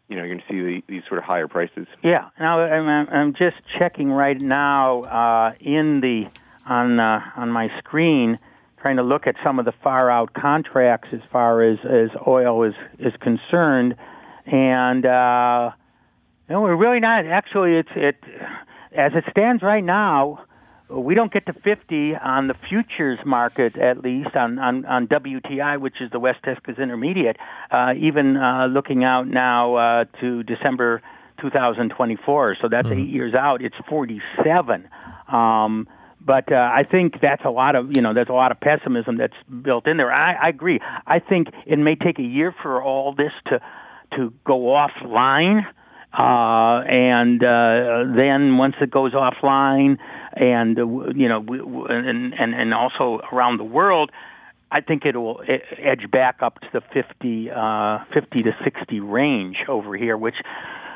You 0.08 0.16
know, 0.16 0.24
you're 0.24 0.34
going 0.34 0.44
to 0.48 0.52
see 0.52 0.60
the, 0.60 0.82
these 0.88 1.02
sort 1.06 1.18
of 1.18 1.24
higher 1.24 1.46
prices. 1.46 1.86
Yeah. 2.02 2.30
Now 2.40 2.62
I'm, 2.62 3.08
I'm 3.08 3.32
just 3.32 3.54
checking 3.78 4.10
right 4.10 4.40
now 4.40 5.02
uh, 5.02 5.52
in 5.60 6.00
the 6.00 6.24
on 6.66 6.98
uh, 6.98 7.20
on 7.36 7.50
my 7.50 7.68
screen, 7.78 8.40
trying 8.82 8.96
to 8.96 9.04
look 9.04 9.28
at 9.28 9.36
some 9.44 9.60
of 9.60 9.66
the 9.66 9.72
far 9.84 10.10
out 10.10 10.34
contracts 10.34 11.10
as 11.12 11.20
far 11.30 11.62
as 11.62 11.78
as 11.84 12.08
oil 12.26 12.64
is 12.64 12.74
is 12.98 13.12
concerned, 13.20 13.94
and 14.46 15.06
uh, 15.06 15.70
know, 16.50 16.62
we're 16.62 16.76
really 16.76 17.00
not 17.00 17.26
actually. 17.26 17.76
It's 17.76 17.88
it 17.94 18.16
as 18.92 19.12
it 19.14 19.24
stands 19.30 19.62
right 19.62 19.84
now 19.84 20.44
we 20.90 21.14
don't 21.14 21.32
get 21.32 21.46
to 21.46 21.52
50 21.52 22.16
on 22.16 22.48
the 22.48 22.54
futures 22.68 23.18
market, 23.24 23.76
at 23.78 24.02
least 24.02 24.34
on, 24.34 24.58
on, 24.58 24.84
on 24.86 25.06
WTI, 25.06 25.80
which 25.80 26.00
is 26.00 26.10
the 26.10 26.18
West 26.18 26.40
Texas 26.44 26.78
Intermediate, 26.78 27.36
uh, 27.70 27.94
even 27.96 28.36
uh, 28.36 28.66
looking 28.66 29.04
out 29.04 29.26
now 29.28 29.74
uh, 29.76 30.04
to 30.20 30.42
December 30.42 31.02
2024. 31.40 32.56
So 32.60 32.68
that's 32.68 32.88
mm-hmm. 32.88 32.98
eight 32.98 33.08
years 33.08 33.34
out. 33.34 33.62
It's 33.62 33.76
47. 33.88 34.88
Um, 35.28 35.88
but 36.20 36.52
uh, 36.52 36.56
I 36.56 36.84
think 36.84 37.20
that's 37.22 37.44
a 37.44 37.50
lot 37.50 37.76
of 37.76 37.96
you 37.96 38.02
know 38.02 38.12
there's 38.12 38.28
a 38.28 38.34
lot 38.34 38.52
of 38.52 38.60
pessimism 38.60 39.16
that's 39.16 39.36
built 39.62 39.86
in 39.86 39.96
there. 39.96 40.12
I, 40.12 40.34
I 40.34 40.48
agree. 40.48 40.78
I 41.06 41.18
think 41.18 41.48
it 41.66 41.78
may 41.78 41.94
take 41.94 42.18
a 42.18 42.22
year 42.22 42.54
for 42.62 42.82
all 42.82 43.14
this 43.14 43.32
to 43.46 43.60
to 44.16 44.32
go 44.44 44.58
offline, 44.58 45.64
uh, 46.12 46.84
and 46.86 47.42
uh, 47.42 48.14
then 48.14 48.58
once 48.58 48.74
it 48.82 48.90
goes 48.90 49.12
offline, 49.12 49.96
and 50.32 50.78
uh, 50.78 50.86
you 51.14 51.28
know, 51.28 51.44
and, 51.88 52.34
and 52.34 52.54
and 52.54 52.74
also 52.74 53.20
around 53.32 53.58
the 53.58 53.64
world, 53.64 54.10
I 54.70 54.80
think 54.80 55.04
it 55.04 55.16
will 55.16 55.42
edge 55.78 56.10
back 56.10 56.42
up 56.42 56.60
to 56.60 56.68
the 56.72 56.80
50, 56.92 57.50
uh, 57.50 57.98
50 58.14 58.44
to 58.44 58.52
60 58.62 59.00
range 59.00 59.56
over 59.68 59.96
here, 59.96 60.16
which 60.16 60.36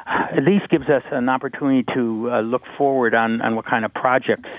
at 0.07 0.45
least 0.45 0.69
gives 0.69 0.89
us 0.89 1.03
an 1.11 1.29
opportunity 1.29 1.85
to 1.95 2.31
uh, 2.31 2.41
look 2.41 2.63
forward 2.79 3.15
on, 3.15 3.41
on 3.41 3.57
what 3.57 3.67
kind 3.67 3.85
of 3.85 3.93
projects 3.93 4.51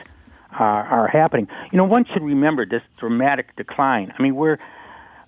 are, 0.51 0.83
are 0.85 1.07
happening. 1.07 1.47
You 1.71 1.77
know, 1.77 1.85
one 1.85 2.05
should 2.11 2.23
remember 2.23 2.65
this 2.65 2.81
dramatic 2.99 3.55
decline. 3.55 4.13
I 4.17 4.21
mean, 4.21 4.35
we're 4.35 4.57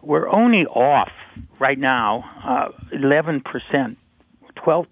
we're 0.02 0.30
only 0.30 0.66
off 0.66 1.12
right 1.60 1.78
now 1.78 2.24
uh, 2.46 2.72
11 2.92 3.42
percent 3.42 3.98
12% 4.66 4.86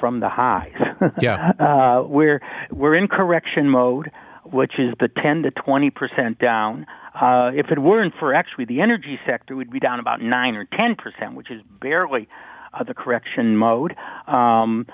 from 0.00 0.20
the 0.20 0.28
highs. 0.28 0.72
yeah. 1.20 1.52
Uh, 1.58 2.02
we're, 2.06 2.40
we're 2.70 2.94
in 2.94 3.08
correction 3.08 3.68
mode, 3.68 4.10
which 4.44 4.78
is 4.78 4.94
the 5.00 5.08
10 5.08 5.42
to 5.42 5.50
20% 5.50 6.38
down. 6.38 6.86
Uh, 7.14 7.50
if 7.54 7.70
it 7.70 7.78
weren't 7.78 8.14
for 8.18 8.34
actually 8.34 8.64
the 8.64 8.80
energy 8.80 9.18
sector, 9.26 9.54
we'd 9.54 9.70
be 9.70 9.80
down 9.80 10.00
about 10.00 10.20
9 10.20 10.54
or 10.56 10.66
10%, 10.66 11.34
which 11.34 11.50
is 11.50 11.62
barely 11.80 12.28
uh, 12.72 12.82
the 12.82 12.94
correction 12.94 13.56
mode. 13.56 13.94
Um, 14.26 14.86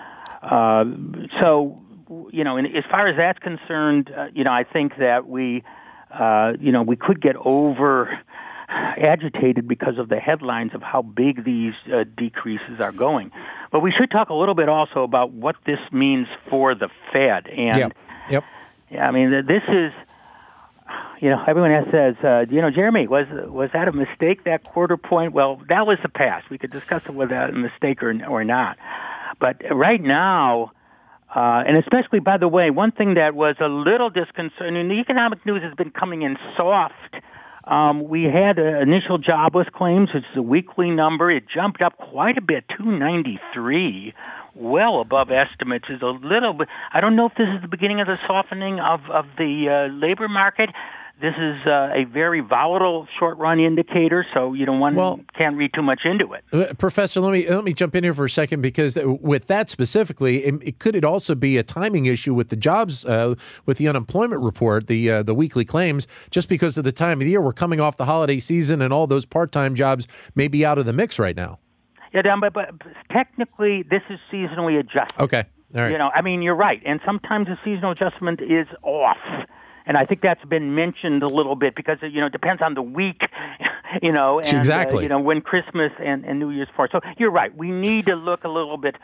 uh, 0.42 0.85
so, 1.40 1.80
you 2.30 2.45
know, 2.45 2.57
and 2.57 2.66
as 2.66 2.85
far 2.90 3.09
as 3.09 3.16
that's 3.16 3.38
concerned, 3.38 4.12
uh, 4.16 4.26
you 4.35 4.45
know, 4.45 4.52
I 4.52 4.64
think 4.64 4.97
that 4.99 5.28
we, 5.28 5.62
uh, 6.12 6.52
you 6.61 6.73
know, 6.73 6.83
we 6.83 6.97
could 6.97 7.21
get 7.21 7.37
over 7.37 8.19
agitated 8.70 9.66
because 9.66 9.98
of 9.98 10.08
the 10.08 10.16
headlines 10.16 10.72
of 10.74 10.82
how 10.82 11.02
big 11.02 11.44
these 11.44 11.74
uh, 11.92 12.04
decreases 12.16 12.80
are 12.80 12.92
going. 12.92 13.30
But 13.72 13.80
we 13.80 13.92
should 13.92 14.10
talk 14.10 14.28
a 14.28 14.34
little 14.34 14.54
bit 14.54 14.68
also 14.68 15.02
about 15.02 15.32
what 15.32 15.56
this 15.66 15.80
means 15.92 16.28
for 16.48 16.74
the 16.74 16.88
Fed. 17.12 17.48
And 17.48 17.78
yep. 17.78 17.96
Yep. 18.30 18.44
Yeah, 18.90 19.06
I 19.06 19.12
mean, 19.12 19.30
this 19.30 19.62
is 19.68 19.92
you 21.20 21.28
know, 21.28 21.42
everyone 21.46 21.70
says, 21.92 22.16
uh, 22.24 22.46
you 22.50 22.62
know, 22.62 22.70
Jeremy, 22.70 23.06
was 23.06 23.26
was 23.30 23.70
that 23.72 23.88
a 23.88 23.92
mistake 23.92 24.44
that 24.44 24.64
quarter 24.64 24.96
point? 24.96 25.32
Well, 25.32 25.60
that 25.68 25.86
was 25.86 25.98
the 26.02 26.08
past. 26.08 26.50
We 26.50 26.58
could 26.58 26.70
discuss 26.70 27.04
it 27.06 27.14
whether 27.14 27.34
that 27.34 27.50
a 27.50 27.52
mistake 27.52 28.02
or 28.02 28.14
or 28.26 28.42
not. 28.42 28.78
But 29.38 29.62
right 29.70 30.02
now, 30.02 30.72
uh, 31.34 31.62
and 31.66 31.76
especially, 31.76 32.20
by 32.20 32.38
the 32.38 32.48
way, 32.48 32.70
one 32.70 32.90
thing 32.90 33.14
that 33.14 33.34
was 33.34 33.56
a 33.60 33.68
little 33.68 34.10
disconcerting, 34.10 34.88
the 34.88 34.94
economic 34.94 35.44
news 35.44 35.62
has 35.62 35.74
been 35.74 35.90
coming 35.90 36.22
in 36.22 36.36
soft 36.56 37.10
um, 37.64 38.09
we 38.09 38.25
had 38.25 38.59
an 38.59 38.76
initial 38.76 39.19
jobless 39.19 39.69
claims. 39.75 40.11
It's 40.14 40.26
a 40.35 40.43
weekly 40.43 40.90
number. 40.90 41.31
It 41.31 41.45
jumped 41.52 41.83
up 41.83 41.97
quite 41.99 42.38
a 42.38 42.40
bit, 42.40 42.64
293, 42.76 44.14
well 44.55 45.00
above 45.00 45.31
estimates. 45.31 45.87
Is 45.90 46.02
a 46.02 46.07
little 46.07 46.55
bit. 46.55 46.69
I 46.93 47.00
don't 47.00 47.17
know 47.17 47.26
if 47.26 47.35
this 47.35 47.49
is 47.55 47.61
the 47.62 47.69
beginning 47.69 48.00
of 48.00 48.09
the 48.09 48.19
softening 48.26 48.81
of 48.81 49.00
of 49.11 49.26
the 49.37 49.69
uh, 49.69 49.95
labor 49.95 50.29
market. 50.29 50.71
This 51.20 51.34
is 51.38 51.66
uh, 51.66 51.90
a 51.94 52.04
very 52.04 52.40
volatile 52.40 53.06
short 53.18 53.36
run 53.36 53.60
indicator, 53.60 54.24
so 54.32 54.54
you 54.54 54.64
don't 54.64 54.80
want 54.80 54.96
well, 54.96 55.20
can't 55.36 55.54
read 55.54 55.74
too 55.74 55.82
much 55.82 56.00
into 56.06 56.32
it. 56.32 56.44
Uh, 56.50 56.72
Professor, 56.74 57.20
let 57.20 57.32
me 57.32 57.46
let 57.46 57.62
me 57.62 57.74
jump 57.74 57.94
in 57.94 58.04
here 58.04 58.14
for 58.14 58.24
a 58.24 58.30
second 58.30 58.62
because 58.62 58.96
with 59.04 59.46
that 59.48 59.68
specifically, 59.68 60.38
it, 60.44 60.54
it 60.62 60.78
could 60.78 60.96
it 60.96 61.04
also 61.04 61.34
be 61.34 61.58
a 61.58 61.62
timing 61.62 62.06
issue 62.06 62.32
with 62.32 62.48
the 62.48 62.56
jobs 62.56 63.04
uh, 63.04 63.34
with 63.66 63.76
the 63.76 63.86
unemployment 63.86 64.40
report, 64.40 64.86
the 64.86 65.10
uh, 65.10 65.22
the 65.22 65.34
weekly 65.34 65.64
claims, 65.64 66.08
just 66.30 66.48
because 66.48 66.78
of 66.78 66.84
the 66.84 66.92
time 66.92 67.20
of 67.20 67.26
the 67.26 67.30
year 67.32 67.42
we're 67.42 67.52
coming 67.52 67.80
off 67.80 67.98
the 67.98 68.06
holiday 68.06 68.38
season 68.38 68.80
and 68.80 68.90
all 68.90 69.06
those 69.06 69.26
part 69.26 69.52
time 69.52 69.74
jobs 69.74 70.08
may 70.34 70.48
be 70.48 70.64
out 70.64 70.78
of 70.78 70.86
the 70.86 70.92
mix 70.92 71.18
right 71.18 71.36
now. 71.36 71.58
Yeah, 72.14 72.22
Dan, 72.22 72.40
but, 72.40 72.54
but 72.54 72.70
technically 73.12 73.82
this 73.82 74.02
is 74.08 74.18
seasonally 74.32 74.78
adjusted. 74.78 75.20
Okay, 75.20 75.44
all 75.74 75.82
right. 75.82 75.92
You 75.92 75.98
know, 75.98 76.10
I 76.14 76.22
mean, 76.22 76.40
you're 76.40 76.56
right, 76.56 76.80
and 76.86 76.98
sometimes 77.04 77.46
the 77.46 77.58
seasonal 77.62 77.90
adjustment 77.90 78.40
is 78.40 78.66
off 78.82 79.18
and 79.90 79.99
I 79.99 80.06
think 80.06 80.20
that's 80.20 80.44
been 80.44 80.76
mentioned 80.76 81.25
a 81.25 81.26
little 81.26 81.56
bit 81.56 81.75
because 81.75 81.99
you 82.00 82.20
know 82.20 82.26
it 82.26 82.32
depends 82.32 82.62
on 82.62 82.75
the 82.75 82.82
week, 82.82 83.23
you 84.02 84.12
know, 84.12 84.38
and 84.38 84.56
exactly. 84.56 84.99
uh, 84.99 85.00
you 85.00 85.09
know 85.09 85.18
when 85.18 85.40
Christmas 85.40 85.90
and, 85.99 86.25
and 86.25 86.38
New 86.38 86.50
Year's 86.50 86.68
fall. 86.76 86.87
So 86.92 87.00
you're 87.18 87.32
right. 87.32 87.52
We 87.56 87.73
need 87.73 88.06
to 88.06 88.14
look 88.14 88.44
a 88.44 88.49
little 88.49 88.76
bit 88.76 88.94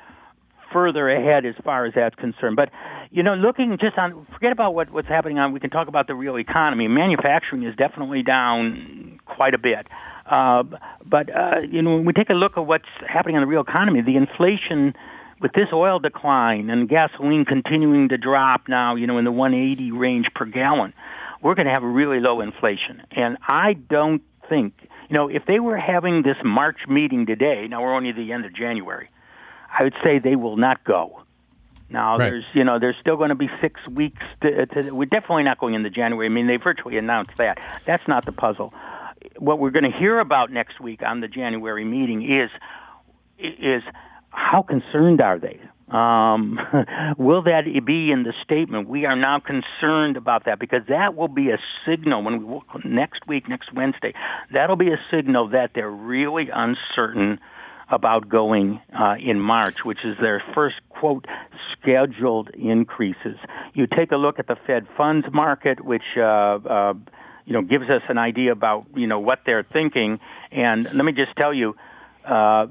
further 0.73 1.11
ahead 1.11 1.45
as 1.45 1.57
far 1.65 1.87
as 1.87 1.95
that's 1.95 2.15
concerned. 2.15 2.55
But 2.55 2.71
you 3.11 3.25
know, 3.25 3.35
looking 3.35 3.77
just 3.81 3.99
on 3.99 4.29
forget 4.33 4.53
about 4.53 4.77
what 4.77 4.93
what's 4.93 5.09
happening 5.09 5.41
on. 5.41 5.53
We 5.53 5.59
can 5.59 5.71
talk 5.71 5.89
about 5.89 6.07
the 6.07 6.15
real 6.15 6.39
economy. 6.39 6.87
Manufacturing 6.87 7.65
is 7.65 7.75
definitely 7.75 8.23
down 8.23 9.19
quite 9.27 9.55
a 9.55 9.59
bit. 9.59 9.89
Uh, 10.31 10.63
but 11.05 11.35
uh, 11.35 11.63
you 11.69 11.83
know, 11.83 11.97
when 11.97 12.05
we 12.05 12.13
take 12.13 12.31
a 12.31 12.35
look 12.35 12.53
at 12.57 12.65
what's 12.65 12.85
happening 13.09 13.35
in 13.35 13.43
the 13.43 13.49
real 13.49 13.63
economy, 13.63 14.03
the 14.03 14.15
inflation 14.15 14.95
with 15.41 15.53
this 15.53 15.69
oil 15.73 15.99
decline 15.99 16.71
and 16.71 16.89
gasoline 16.89 17.45
continuing 17.45 18.09
to 18.09 18.19
drop 18.19 18.69
now, 18.69 18.95
you 18.95 19.07
know, 19.07 19.19
in 19.19 19.25
the 19.25 19.33
180 19.33 19.93
range 19.93 20.27
per 20.35 20.45
gallon, 20.45 20.93
we're 21.43 21.55
going 21.55 21.67
to 21.67 21.73
have 21.73 21.83
really 21.83 22.21
low 22.21 22.41
inflation. 22.41 23.03
And 23.11 23.37
I 23.47 23.75
don't 23.75 24.23
think, 24.49 24.75
you 25.09 25.15
know, 25.15 25.29
if 25.29 25.45
they 25.47 25.61
were 25.61 25.77
having 25.77 26.23
this 26.23 26.37
March 26.45 26.79
meeting 26.89 27.27
today, 27.27 27.67
now 27.69 27.83
we're 27.83 27.95
only 27.95 28.11
at 28.11 28.17
the 28.17 28.33
end 28.33 28.45
of 28.47 28.55
January, 28.55 29.11
I 29.79 29.83
would 29.85 29.95
say 30.03 30.19
they 30.19 30.37
will 30.37 30.57
not 30.57 30.83
go. 30.85 31.23
Now 31.89 32.13
Right. 32.19 32.31
there's, 32.31 32.45
you 32.55 32.65
know, 32.65 32.79
there's 32.79 32.97
still 33.01 33.17
going 33.17 33.29
to 33.29 33.37
be 33.37 33.49
six 33.61 33.81
weeks. 33.89 34.23
To, 34.43 34.67
to, 34.67 34.91
we're 34.91 35.05
definitely 35.05 35.45
not 35.45 35.59
going 35.59 35.75
into 35.75 35.91
January. 35.91 36.27
I 36.27 36.31
mean, 36.31 36.47
they 36.47 36.57
virtually 36.57 36.97
announced 36.99 37.33
that. 37.39 37.59
That's 37.85 38.07
not 38.09 38.25
the 38.25 38.33
puzzle. 38.33 38.73
What 39.39 39.59
we're 39.59 39.71
going 39.71 39.91
to 39.91 39.97
hear 39.97 40.19
about 40.19 40.51
next 40.51 40.81
week 40.81 41.03
on 41.05 41.21
the 41.21 41.29
January 41.29 41.85
meeting 41.85 42.23
is 42.23 42.51
is 43.39 43.83
how 44.37 44.63
concerned 44.63 45.21
are 45.21 45.39
they? 45.39 45.59
Um, 45.89 46.59
will 47.19 47.43
that 47.43 47.65
be 47.85 48.11
in 48.11 48.23
the 48.23 48.35
statement? 48.45 48.89
We 48.89 49.07
are 49.07 49.17
now 49.17 49.41
concerned 49.41 50.17
about 50.17 50.45
that 50.45 50.59
because 50.59 50.83
that 50.89 51.15
will 51.17 51.29
be 51.29 51.51
a 51.51 51.59
signal 51.87 52.23
when 52.23 52.45
we 52.45 52.55
look 52.55 52.85
next 52.85 53.27
week, 53.27 53.49
next 53.49 53.73
Wednesday. 53.73 54.13
That'll 54.53 54.77
be 54.77 54.91
a 54.91 55.01
signal 55.11 55.49
that 55.49 55.71
they're 55.75 55.91
really 55.91 56.49
uncertain 56.53 57.41
about 57.89 58.29
going 58.29 58.81
uh, 58.99 59.15
in 59.25 59.41
March, 59.41 59.79
which 59.85 60.05
is 60.05 60.17
their 60.21 60.43
first 60.55 60.77
quote 60.91 61.25
scheduled 61.73 62.51
increases. 62.51 63.37
You 63.75 63.87
take 63.87 64.11
a 64.13 64.17
look 64.17 64.39
at 64.39 64.49
the 64.49 64.57
Fed 64.67 64.87
funds 64.97 65.27
market, 65.33 65.85
which 65.85 66.03
uh, 66.17 66.21
uh, 66.21 66.95
you 67.47 67.53
know 67.53 67.63
gives 67.63 67.89
us 67.89 68.03
an 68.09 68.19
idea 68.19 68.53
about 68.53 68.87
you 68.95 69.07
know 69.07 69.21
what 69.21 69.41
they're 69.47 69.67
thinking. 69.73 70.19
And 70.51 70.85
let 70.93 71.05
me 71.05 71.13
just 71.13 71.37
tell 71.37 71.55
you, 71.55 71.77
uh, 72.27 72.67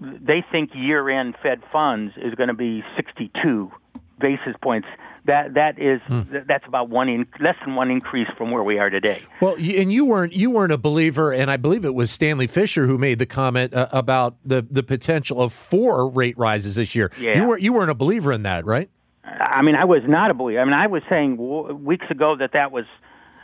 they 0.00 0.44
think 0.50 0.70
year-end 0.74 1.36
Fed 1.42 1.62
funds 1.70 2.14
is 2.16 2.34
going 2.34 2.48
to 2.48 2.54
be 2.54 2.82
62 2.96 3.70
basis 4.18 4.54
points. 4.62 4.88
That 5.26 5.54
that 5.54 5.78
is 5.78 6.00
that's 6.48 6.66
about 6.66 6.88
one 6.88 7.08
in, 7.10 7.26
less 7.40 7.56
than 7.64 7.74
one 7.74 7.90
increase 7.90 8.28
from 8.38 8.50
where 8.50 8.62
we 8.62 8.78
are 8.78 8.88
today. 8.88 9.22
Well, 9.42 9.54
and 9.56 9.92
you 9.92 10.06
weren't 10.06 10.32
you 10.32 10.50
weren't 10.50 10.72
a 10.72 10.78
believer, 10.78 11.30
and 11.30 11.50
I 11.50 11.58
believe 11.58 11.84
it 11.84 11.94
was 11.94 12.10
Stanley 12.10 12.46
Fischer 12.46 12.86
who 12.86 12.96
made 12.96 13.18
the 13.18 13.26
comment 13.26 13.74
uh, 13.74 13.88
about 13.92 14.36
the 14.44 14.66
the 14.70 14.82
potential 14.82 15.42
of 15.42 15.52
four 15.52 16.08
rate 16.08 16.38
rises 16.38 16.76
this 16.76 16.94
year. 16.94 17.12
Yeah. 17.20 17.36
You 17.36 17.48
weren't 17.48 17.62
you 17.62 17.74
weren't 17.74 17.90
a 17.90 17.94
believer 17.94 18.32
in 18.32 18.44
that, 18.44 18.64
right? 18.64 18.88
I 19.24 19.60
mean, 19.60 19.74
I 19.74 19.84
was 19.84 20.02
not 20.06 20.30
a 20.30 20.34
believer. 20.34 20.60
I 20.60 20.64
mean, 20.64 20.72
I 20.72 20.86
was 20.86 21.02
saying 21.08 21.36
w- 21.36 21.74
weeks 21.74 22.06
ago 22.10 22.36
that 22.36 22.52
that 22.54 22.72
was 22.72 22.86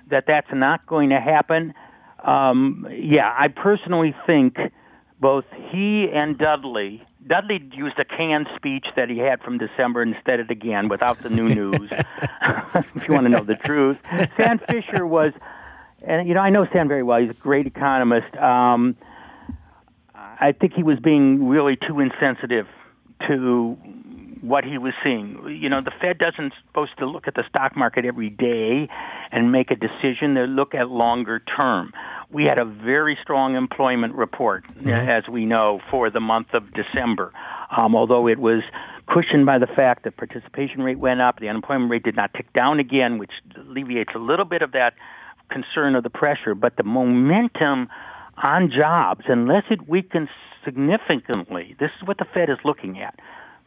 that 0.08 0.25
that's 0.26 0.48
not 0.52 0.86
going 0.86 1.10
to 1.10 1.20
happen. 1.20 1.75
Um, 2.25 2.86
yeah, 2.90 3.32
I 3.38 3.48
personally 3.48 4.14
think 4.26 4.56
both 5.20 5.44
he 5.70 6.08
and 6.12 6.38
Dudley. 6.38 7.02
Dudley 7.26 7.61
used 7.73 7.99
a 7.99 8.04
canned 8.04 8.49
speech 8.56 8.87
that 8.94 9.11
he 9.11 9.18
had 9.18 9.42
from 9.42 9.58
December 9.58 10.02
instead 10.02 10.40
of 10.40 10.50
again 10.50 10.88
without 10.88 11.18
the 11.18 11.30
new 11.30 11.49
news. 11.49 11.90
if 11.90 13.08
you 13.08 13.14
want 13.14 13.25
to 13.25 13.30
know 13.30 13.42
the 13.42 13.56
truth, 13.56 13.99
Stan 14.35 14.58
Fischer 14.58 15.06
was, 15.06 15.32
and 16.02 16.28
you 16.28 16.35
know 16.35 16.40
I 16.40 16.50
know 16.50 16.66
Stan 16.66 16.88
very 16.88 17.02
well. 17.02 17.20
He's 17.20 17.30
a 17.30 17.35
great 17.35 17.66
economist. 17.66 18.37
Um, 18.37 18.96
I 20.14 20.52
think 20.52 20.75
he 20.75 20.82
was 20.82 20.99
being 21.00 21.49
really 21.49 21.76
too 21.76 22.00
insensitive 22.00 22.66
to 23.26 23.76
what 24.42 24.64
he 24.64 24.78
was 24.78 24.92
seeing. 25.02 25.58
You 25.61 25.68
know, 25.68 25.80
the 25.80 25.92
Fed 26.00 26.18
doesn't 26.18 26.52
supposed 26.68 26.96
to 26.99 27.06
look 27.06 27.26
at 27.26 27.35
the 27.35 27.44
stock 27.49 27.76
market 27.76 28.04
every 28.04 28.30
day 28.30 28.88
and 29.32 29.50
make 29.50 29.70
a 29.70 29.76
decision. 29.76 30.35
They 30.35 30.46
look 30.46 30.75
at 30.75 30.90
longer 30.90 31.40
term. 31.40 31.92
We 32.30 32.45
had 32.45 32.59
a 32.59 32.64
very 32.64 33.16
strong 33.23 33.54
employment 33.54 34.14
report, 34.14 34.64
as 34.85 35.28
we 35.28 35.47
know, 35.47 35.80
for 35.90 36.11
the 36.11 36.21
month 36.21 36.49
of 36.54 36.64
December. 36.75 37.33
Um, 37.76 37.95
although 37.95 38.26
it 38.28 38.38
was 38.38 38.62
cushioned 39.09 39.47
by 39.47 39.59
the 39.59 39.66
fact 39.66 40.04
that 40.04 40.16
participation 40.16 40.83
rate 40.83 40.99
went 40.99 41.21
up, 41.21 41.38
the 41.40 41.49
unemployment 41.49 41.90
rate 41.90 42.02
did 42.02 42.16
not 42.16 42.33
tick 42.35 42.52
down 42.52 42.80
again, 42.80 43.18
which 43.18 43.30
alleviates 43.56 44.12
a 44.14 44.18
little 44.18 44.45
bit 44.45 44.62
of 44.62 44.73
that 44.73 44.95
concern 45.50 45.95
of 45.95 46.02
the 46.02 46.11
pressure. 46.11 46.54
But 46.54 46.76
the 46.76 46.83
momentum 46.83 47.88
on 48.42 48.71
jobs, 48.71 49.25
unless 49.28 49.64
it 49.71 49.88
weakens 49.88 50.28
significantly, 50.64 51.76
this 51.78 51.90
is 52.00 52.06
what 52.06 52.18
the 52.18 52.26
Fed 52.35 52.50
is 52.50 52.59
looking 52.64 53.00
at, 53.00 53.18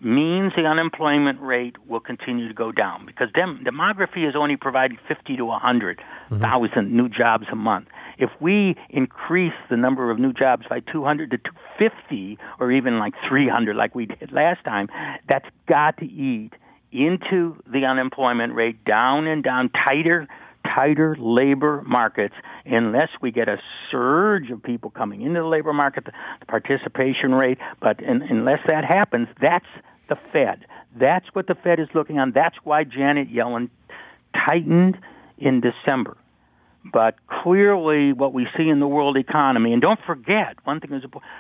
means 0.02 0.54
the 0.56 0.64
unemployment 0.64 1.42
rate 1.42 1.76
will 1.88 2.00
continue 2.00 2.48
to 2.48 2.54
go 2.54 2.72
down 2.72 3.06
because 3.06 3.30
dem- 3.34 3.64
demography 3.66 4.28
is 4.28 4.36
only 4.36 4.56
providing 4.56 4.98
50 5.08 5.38
to 5.38 5.46
100,000 5.46 6.40
mm-hmm. 6.40 6.96
new 6.96 7.10
jobs 7.10 7.46
a 7.52 7.56
month. 7.56 7.88
If 8.18 8.30
we 8.40 8.76
increase 8.90 9.54
the 9.70 9.78
number 9.78 10.10
of 10.12 10.20
new 10.20 10.34
jobs 10.34 10.66
by 10.70 10.80
200 10.80 11.32
to 11.32 11.38
250 11.38 12.38
or 12.60 12.72
even 12.72 13.00
like 13.00 13.14
300 13.28 13.76
like 13.76 13.96
we 13.96 14.06
did 14.06 14.32
last 14.32 14.64
time, 14.64 14.88
that's 15.28 15.48
got 15.68 15.98
to 15.98 16.06
eat 16.06 16.52
into 16.92 17.56
the 17.72 17.86
unemployment 17.86 18.54
rate 18.56 18.84
down 18.84 19.28
and 19.28 19.44
down 19.44 19.70
tighter 19.70 20.28
tighter 20.76 21.16
labor 21.20 21.84
markets 21.88 22.36
unless 22.66 23.10
we 23.22 23.32
get 23.32 23.48
a 23.48 23.58
surge 23.92 24.50
of 24.52 24.62
people 24.62 24.90
coming 24.90 25.22
into 25.22 25.40
the 25.40 25.48
labor 25.48 25.74
market, 25.74 26.06
the, 26.06 26.12
the 26.40 26.46
participation 26.46 27.34
rate. 27.34 27.58
But 27.82 28.02
in, 28.02 28.22
unless 28.22 28.60
that 28.68 28.84
happens, 28.86 29.28
that's 29.42 29.66
the 30.10 30.18
Fed. 30.32 30.66
That's 31.00 31.28
what 31.34 31.48
the 31.48 31.56
Fed 31.56 31.80
is 31.80 31.88
looking 31.94 32.20
on. 32.20 32.32
That's 32.32 32.56
why 32.64 32.84
Janet 32.84 33.32
Yellen 33.32 33.70
tightened 34.34 34.98
in 35.38 35.62
December. 35.62 36.18
But 36.92 37.16
clearly, 37.28 38.14
what 38.14 38.34
we 38.34 38.48
see 38.58 38.68
in 38.70 38.80
the 38.80 38.88
world 38.88 39.18
economy, 39.18 39.74
and 39.74 39.82
don't 39.82 40.00
forget, 40.06 40.58
one 40.64 40.80
thing 40.80 40.94
is 40.94 41.04
important 41.04 41.32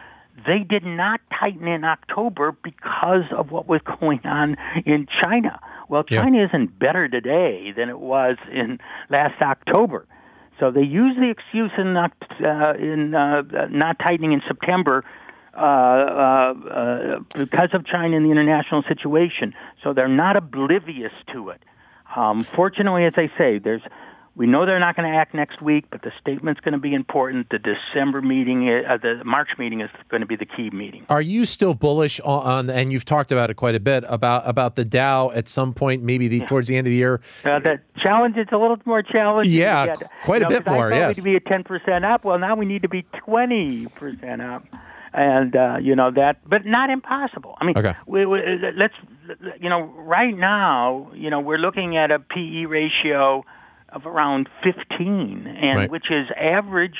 they 0.45 0.59
did 0.59 0.85
not 0.85 1.19
tighten 1.37 1.67
in 1.67 1.83
October 1.83 2.55
because 2.63 3.23
of 3.35 3.51
what 3.51 3.67
was 3.67 3.81
going 3.99 4.21
on 4.23 4.55
in 4.85 5.07
China. 5.21 5.59
Well, 5.87 6.05
Yeah. 6.09 6.23
China 6.23 6.45
isn't 6.45 6.77
better 6.77 7.07
today 7.07 7.73
than 7.75 7.89
it 7.89 7.99
was 7.99 8.37
in 8.51 8.79
last 9.09 9.41
October. 9.41 10.05
So 10.59 10.71
they 10.71 10.83
used 10.83 11.19
the 11.19 11.29
excuse 11.29 11.71
in 11.77 11.93
not 11.93 12.11
uh, 12.43 12.73
in 12.77 13.15
uh, 13.15 13.43
not 13.69 13.97
tightening 13.99 14.33
in 14.33 14.41
September 14.45 15.05
because 17.35 17.69
of 17.73 17.85
China 17.85 18.17
and 18.17 18.25
the 18.25 18.31
international 18.31 18.83
situation. 18.87 19.53
So 19.83 19.93
they're 19.93 20.07
not 20.07 20.35
oblivious 20.35 21.13
to 21.33 21.49
it. 21.49 21.61
Um, 22.15 22.43
fortunately, 22.43 23.05
as 23.05 23.13
I 23.17 23.29
say, 23.37 23.59
there's 23.59 23.81
we 24.35 24.47
know 24.47 24.65
they're 24.65 24.79
not 24.79 24.95
going 24.95 25.11
to 25.11 25.17
act 25.17 25.33
next 25.33 25.61
week, 25.61 25.85
but 25.91 26.01
the 26.01 26.13
statement's 26.21 26.61
going 26.61 26.71
to 26.71 26.79
be 26.79 26.93
important. 26.93 27.49
The 27.49 27.59
December 27.59 28.21
meeting, 28.21 28.69
uh, 28.69 28.95
the 28.95 29.21
March 29.25 29.49
meeting, 29.57 29.81
is 29.81 29.89
going 30.09 30.21
to 30.21 30.27
be 30.27 30.37
the 30.37 30.45
key 30.45 30.69
meeting. 30.69 31.05
Are 31.09 31.21
you 31.21 31.45
still 31.45 31.73
bullish 31.73 32.21
on, 32.21 32.69
and 32.69 32.93
you've 32.93 33.03
talked 33.03 33.33
about 33.33 33.49
it 33.49 33.55
quite 33.55 33.75
a 33.75 33.81
bit 33.81 34.05
about 34.07 34.43
about 34.47 34.75
the 34.77 34.85
Dow 34.85 35.29
at 35.31 35.49
some 35.49 35.73
point, 35.73 36.03
maybe 36.03 36.29
the, 36.29 36.39
towards 36.41 36.69
the 36.69 36.77
end 36.77 36.87
of 36.87 36.91
the 36.91 36.95
year? 36.97 37.19
Uh, 37.43 37.59
the 37.59 37.81
challenge 37.97 38.37
is 38.37 38.47
a 38.53 38.57
little 38.57 38.77
more 38.85 39.03
challenging. 39.03 39.51
Yeah, 39.53 39.87
to 39.87 39.99
get. 39.99 40.11
quite 40.23 40.41
a 40.41 40.45
You 40.45 40.49
know, 40.51 40.55
bit 40.55 40.65
'cause 40.65 40.73
I 40.73 40.77
more, 40.77 40.89
thought 40.89 40.95
yes. 40.95 41.17
we'd 41.17 41.23
be 41.31 41.35
at 41.35 41.45
ten 41.45 41.63
percent 41.65 42.05
up. 42.05 42.23
Well, 42.23 42.39
now 42.39 42.55
we 42.55 42.65
need 42.65 42.83
to 42.83 42.89
be 42.89 43.01
twenty 43.17 43.87
percent 43.87 44.41
up, 44.41 44.63
and 45.13 45.55
uh, 45.55 45.77
you 45.81 45.95
know 45.95 46.11
that, 46.11 46.37
but 46.47 46.65
not 46.65 46.89
impossible. 46.89 47.55
I 47.59 47.65
mean, 47.65 47.77
Okay. 47.77 47.93
we, 48.05 48.25
we, 48.25 48.39
let's, 48.75 48.93
you 49.59 49.69
know, 49.69 49.81
right 49.97 50.35
now, 50.35 51.11
you 51.15 51.29
know, 51.29 51.39
we're 51.39 51.57
looking 51.57 51.97
at 51.97 52.11
a 52.11 52.19
PE 52.19 52.65
ratio 52.65 53.43
of 53.89 54.05
around 54.05 54.49
fifteen, 54.63 55.47
and 55.47 55.77
Right. 55.79 55.89
which 55.89 56.11
is 56.11 56.27
average 56.37 56.97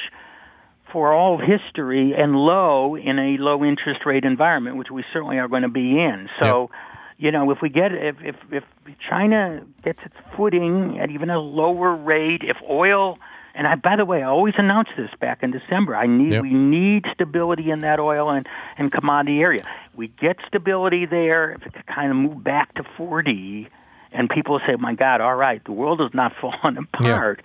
for 0.91 1.13
all 1.13 1.37
history 1.37 2.13
and 2.17 2.35
low 2.35 2.95
in 2.95 3.19
a 3.19 3.37
low 3.37 3.63
interest 3.63 4.05
rate 4.05 4.25
environment, 4.25 4.75
which 4.75 4.89
we 4.91 5.03
certainly 5.13 5.37
are 5.37 5.47
going 5.47 5.61
to 5.61 5.69
be 5.69 5.99
in. 5.99 6.27
So, 6.39 6.71
you 7.19 7.31
know, 7.31 7.51
if 7.51 7.59
we 7.61 7.69
get 7.69 7.91
if 7.93 8.15
if 8.23 8.35
if 8.51 8.63
China 9.07 9.61
gets 9.83 9.99
its 10.03 10.15
footing 10.35 10.97
at 10.99 11.11
even 11.11 11.29
a 11.29 11.37
lower 11.39 11.95
rate, 11.95 12.41
if 12.43 12.57
oil 12.67 13.19
and 13.55 13.67
I 13.67 13.75
by 13.75 13.95
the 13.95 14.05
way, 14.05 14.23
I 14.23 14.27
always 14.27 14.53
announced 14.57 14.91
this 14.97 15.09
back 15.19 15.43
in 15.43 15.51
December. 15.51 15.95
I 15.95 16.07
need 16.07 16.31
Yep. 16.33 16.41
we 16.43 16.53
need 16.53 17.05
stability 17.13 17.71
in 17.71 17.79
that 17.79 17.99
oil 17.99 18.29
and, 18.29 18.47
and 18.77 18.91
commodity 18.91 19.39
area. 19.39 19.67
We 19.95 20.07
get 20.07 20.37
stability 20.47 21.05
there, 21.05 21.51
if 21.51 21.65
it 21.65 21.73
could 21.73 21.87
kind 21.87 22.11
of 22.11 22.17
move 22.17 22.43
back 22.43 22.73
to 22.75 22.83
forty 22.97 23.67
and 24.11 24.29
people 24.29 24.59
say, 24.65 24.75
My 24.77 24.95
God, 24.95 25.21
all 25.21 25.35
right, 25.35 25.63
the 25.63 25.71
world 25.71 26.01
is 26.01 26.13
not 26.13 26.33
falling 26.41 26.77
apart 26.77 27.41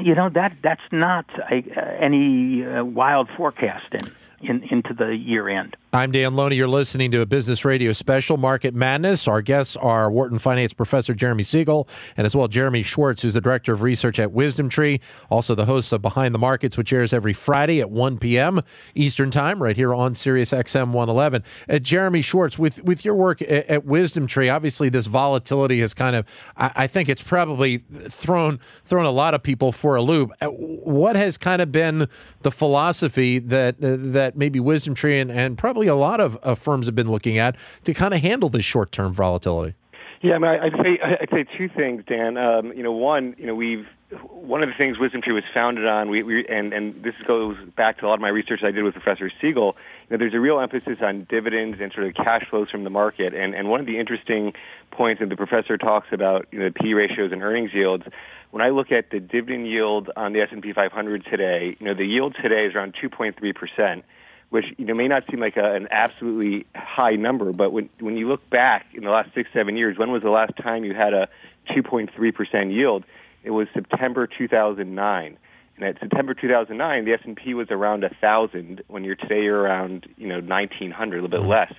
you 0.00 0.14
know 0.14 0.30
that 0.30 0.56
that's 0.62 0.80
not 0.92 1.26
a, 1.50 1.58
uh, 1.76 1.80
any 2.00 2.64
uh, 2.64 2.84
wild 2.84 3.28
forecasting. 3.36 4.08
in, 4.40 4.62
into 4.70 4.94
the 4.94 5.14
year 5.14 5.48
end. 5.48 5.76
I'm 5.92 6.12
Dan 6.12 6.36
Loney. 6.36 6.54
You're 6.54 6.68
listening 6.68 7.10
to 7.10 7.20
a 7.20 7.26
business 7.26 7.64
radio 7.64 7.92
special, 7.92 8.36
Market 8.36 8.76
Madness. 8.76 9.26
Our 9.26 9.42
guests 9.42 9.74
are 9.74 10.08
Wharton 10.08 10.38
Finance 10.38 10.72
Professor 10.72 11.14
Jeremy 11.14 11.42
Siegel 11.42 11.88
and 12.16 12.28
as 12.28 12.36
well 12.36 12.46
Jeremy 12.46 12.84
Schwartz, 12.84 13.22
who's 13.22 13.34
the 13.34 13.40
Director 13.40 13.72
of 13.72 13.82
Research 13.82 14.20
at 14.20 14.30
Wisdom 14.30 14.68
Tree, 14.68 15.00
also 15.30 15.56
the 15.56 15.64
host 15.64 15.92
of 15.92 16.00
Behind 16.00 16.32
the 16.32 16.38
Markets, 16.38 16.78
which 16.78 16.92
airs 16.92 17.12
every 17.12 17.32
Friday 17.32 17.80
at 17.80 17.90
1 17.90 18.18
p.m. 18.18 18.60
Eastern 18.94 19.32
Time, 19.32 19.60
right 19.60 19.74
here 19.74 19.92
on 19.92 20.14
Sirius 20.14 20.52
XM 20.52 20.92
111. 20.92 21.42
Uh, 21.68 21.80
Jeremy 21.80 22.22
Schwartz, 22.22 22.56
with, 22.56 22.84
with 22.84 23.04
your 23.04 23.16
work 23.16 23.42
at, 23.42 23.50
at, 23.66 23.84
Wisdom 23.84 24.28
Tree, 24.28 24.48
obviously 24.48 24.90
this 24.90 25.06
volatility 25.06 25.80
has 25.80 25.92
kind 25.92 26.14
of, 26.14 26.24
I, 26.56 26.70
I 26.76 26.86
think 26.86 27.08
it's 27.08 27.22
probably 27.22 27.78
thrown 27.78 28.60
thrown 28.84 29.06
a 29.06 29.10
lot 29.10 29.34
of 29.34 29.42
people 29.42 29.72
for 29.72 29.96
a 29.96 30.02
loop. 30.02 30.30
Uh, 30.40 30.46
what 30.46 31.16
has 31.16 31.36
kind 31.36 31.60
of 31.60 31.72
been 31.72 32.06
the 32.42 32.52
philosophy 32.52 33.40
that 33.40 33.82
uh, 33.82 33.96
that 33.98 34.36
maybe 34.36 34.60
Wisdom 34.60 34.94
Tree 34.94 35.18
and, 35.18 35.32
and 35.32 35.58
probably 35.58 35.79
probably 35.80 35.88
a 35.88 35.94
lot 35.94 36.20
of 36.20 36.38
uh, 36.42 36.54
firms 36.54 36.86
have 36.86 36.94
been 36.94 37.10
looking 37.10 37.38
at 37.38 37.56
to 37.84 37.94
kind 37.94 38.12
of 38.12 38.20
handle 38.20 38.50
this 38.50 38.64
short 38.64 38.92
term 38.92 39.14
volatility? 39.14 39.74
Yeah, 40.20 40.34
I 40.34 40.38
mean, 40.38 40.50
I'd 40.50 40.72
say 40.72 40.98
I'd 41.02 41.30
say 41.30 41.46
two 41.56 41.70
things, 41.70 42.04
Dan. 42.06 42.36
Um, 42.36 42.74
you 42.74 42.82
know, 42.82 42.92
one, 42.92 43.34
you 43.38 43.46
know, 43.46 43.54
we've 43.54 43.86
one 44.30 44.62
of 44.62 44.68
the 44.68 44.74
things 44.76 44.98
Wisdom 44.98 45.22
Tree 45.22 45.32
was 45.32 45.44
founded 45.54 45.86
on, 45.86 46.10
we, 46.10 46.22
we 46.22 46.46
and 46.46 46.74
and 46.74 47.02
this 47.02 47.14
goes 47.26 47.56
back 47.74 47.98
to 48.00 48.06
a 48.06 48.08
lot 48.08 48.14
of 48.14 48.20
my 48.20 48.28
research 48.28 48.60
I 48.62 48.70
did 48.70 48.84
with 48.84 48.92
Professor 48.92 49.30
Siegel. 49.40 49.76
You 50.10 50.16
know, 50.16 50.18
there's 50.18 50.34
a 50.34 50.40
real 50.40 50.60
emphasis 50.60 50.98
on 51.00 51.26
dividends 51.30 51.78
and 51.80 51.90
sort 51.90 52.06
of 52.06 52.12
cash 52.12 52.44
flows 52.50 52.68
from 52.68 52.84
the 52.84 52.90
market, 52.90 53.32
and 53.32 53.54
and 53.54 53.70
one 53.70 53.80
of 53.80 53.86
the 53.86 53.98
interesting 53.98 54.52
points 54.90 55.20
that 55.20 55.30
the 55.30 55.36
professor 55.36 55.78
talks 55.78 56.08
about, 56.12 56.46
you 56.52 56.58
know, 56.58 56.70
P 56.70 56.92
ratios 56.92 57.32
and 57.32 57.42
earnings 57.42 57.70
yields. 57.72 58.04
When 58.50 58.60
I 58.60 58.68
look 58.68 58.92
at 58.92 59.08
the 59.10 59.20
dividend 59.20 59.68
yield 59.68 60.10
on 60.16 60.34
the 60.34 60.40
S&P 60.40 60.72
500 60.72 61.24
today, 61.24 61.76
you 61.78 61.86
know, 61.86 61.94
the 61.94 62.04
yield 62.04 62.36
today 62.42 62.66
is 62.66 62.74
around 62.74 62.94
2.3 63.02 63.54
percent 63.54 64.04
which 64.50 64.66
you 64.76 64.84
know 64.84 64.94
may 64.94 65.08
not 65.08 65.24
seem 65.30 65.40
like 65.40 65.56
a, 65.56 65.74
an 65.74 65.88
absolutely 65.90 66.66
high 66.74 67.14
number, 67.16 67.52
but 67.52 67.72
when 67.72 67.88
when 68.00 68.16
you 68.16 68.28
look 68.28 68.48
back 68.50 68.86
in 68.92 69.04
the 69.04 69.10
last 69.10 69.30
six 69.34 69.48
seven 69.52 69.76
years, 69.76 69.96
when 69.96 70.10
was 70.10 70.22
the 70.22 70.30
last 70.30 70.52
time 70.56 70.84
you 70.84 70.92
had 70.92 71.14
a 71.14 71.28
2.3 71.70 72.34
percent 72.34 72.72
yield? 72.72 73.04
It 73.42 73.50
was 73.50 73.68
September 73.72 74.26
2009. 74.26 75.38
And 75.76 75.88
at 75.88 75.98
September 75.98 76.34
2009, 76.34 77.06
the 77.06 77.12
S&P 77.14 77.54
was 77.54 77.68
around 77.70 78.04
a 78.04 78.10
thousand. 78.20 78.82
When 78.88 79.02
you're 79.02 79.14
today, 79.14 79.44
you're 79.44 79.60
around 79.60 80.06
you 80.18 80.28
know 80.28 80.40
1900, 80.40 80.92
a 80.92 81.22
little 81.22 81.28
bit 81.30 81.40
mm-hmm. 81.40 81.48
less, 81.48 81.72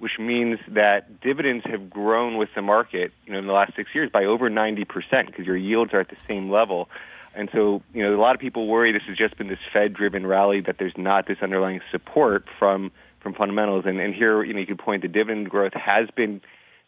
which 0.00 0.18
means 0.18 0.58
that 0.68 1.20
dividends 1.22 1.64
have 1.70 1.88
grown 1.88 2.36
with 2.36 2.50
the 2.54 2.62
market, 2.62 3.12
you 3.24 3.32
know, 3.32 3.38
in 3.38 3.46
the 3.46 3.54
last 3.54 3.74
six 3.74 3.90
years 3.94 4.10
by 4.10 4.24
over 4.24 4.50
90 4.50 4.84
percent 4.84 5.28
because 5.28 5.46
your 5.46 5.56
yields 5.56 5.94
are 5.94 6.00
at 6.00 6.08
the 6.08 6.16
same 6.26 6.50
level. 6.50 6.90
And 7.38 7.48
so, 7.52 7.82
you 7.94 8.02
know, 8.02 8.16
a 8.16 8.20
lot 8.20 8.34
of 8.34 8.40
people 8.40 8.66
worry 8.66 8.90
this 8.90 9.02
has 9.06 9.16
just 9.16 9.38
been 9.38 9.46
this 9.46 9.60
Fed-driven 9.72 10.26
rally 10.26 10.60
that 10.62 10.74
there's 10.80 10.96
not 10.96 11.28
this 11.28 11.38
underlying 11.40 11.80
support 11.92 12.46
from 12.58 12.90
from 13.22 13.32
fundamentals. 13.32 13.84
And, 13.86 14.00
and 14.00 14.12
here, 14.12 14.42
you 14.42 14.52
know, 14.54 14.58
you 14.58 14.66
can 14.66 14.76
point 14.76 15.02
the 15.02 15.08
dividend 15.08 15.48
growth 15.48 15.72
has 15.74 16.08
been 16.16 16.40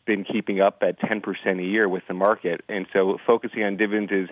been 0.06 0.24
keeping 0.24 0.60
up 0.60 0.82
at 0.82 0.98
10% 1.00 1.22
a 1.60 1.62
year 1.62 1.88
with 1.88 2.02
the 2.08 2.14
market. 2.14 2.62
And 2.68 2.86
so, 2.92 3.18
focusing 3.24 3.62
on 3.62 3.76
dividends 3.76 4.10
is 4.10 4.28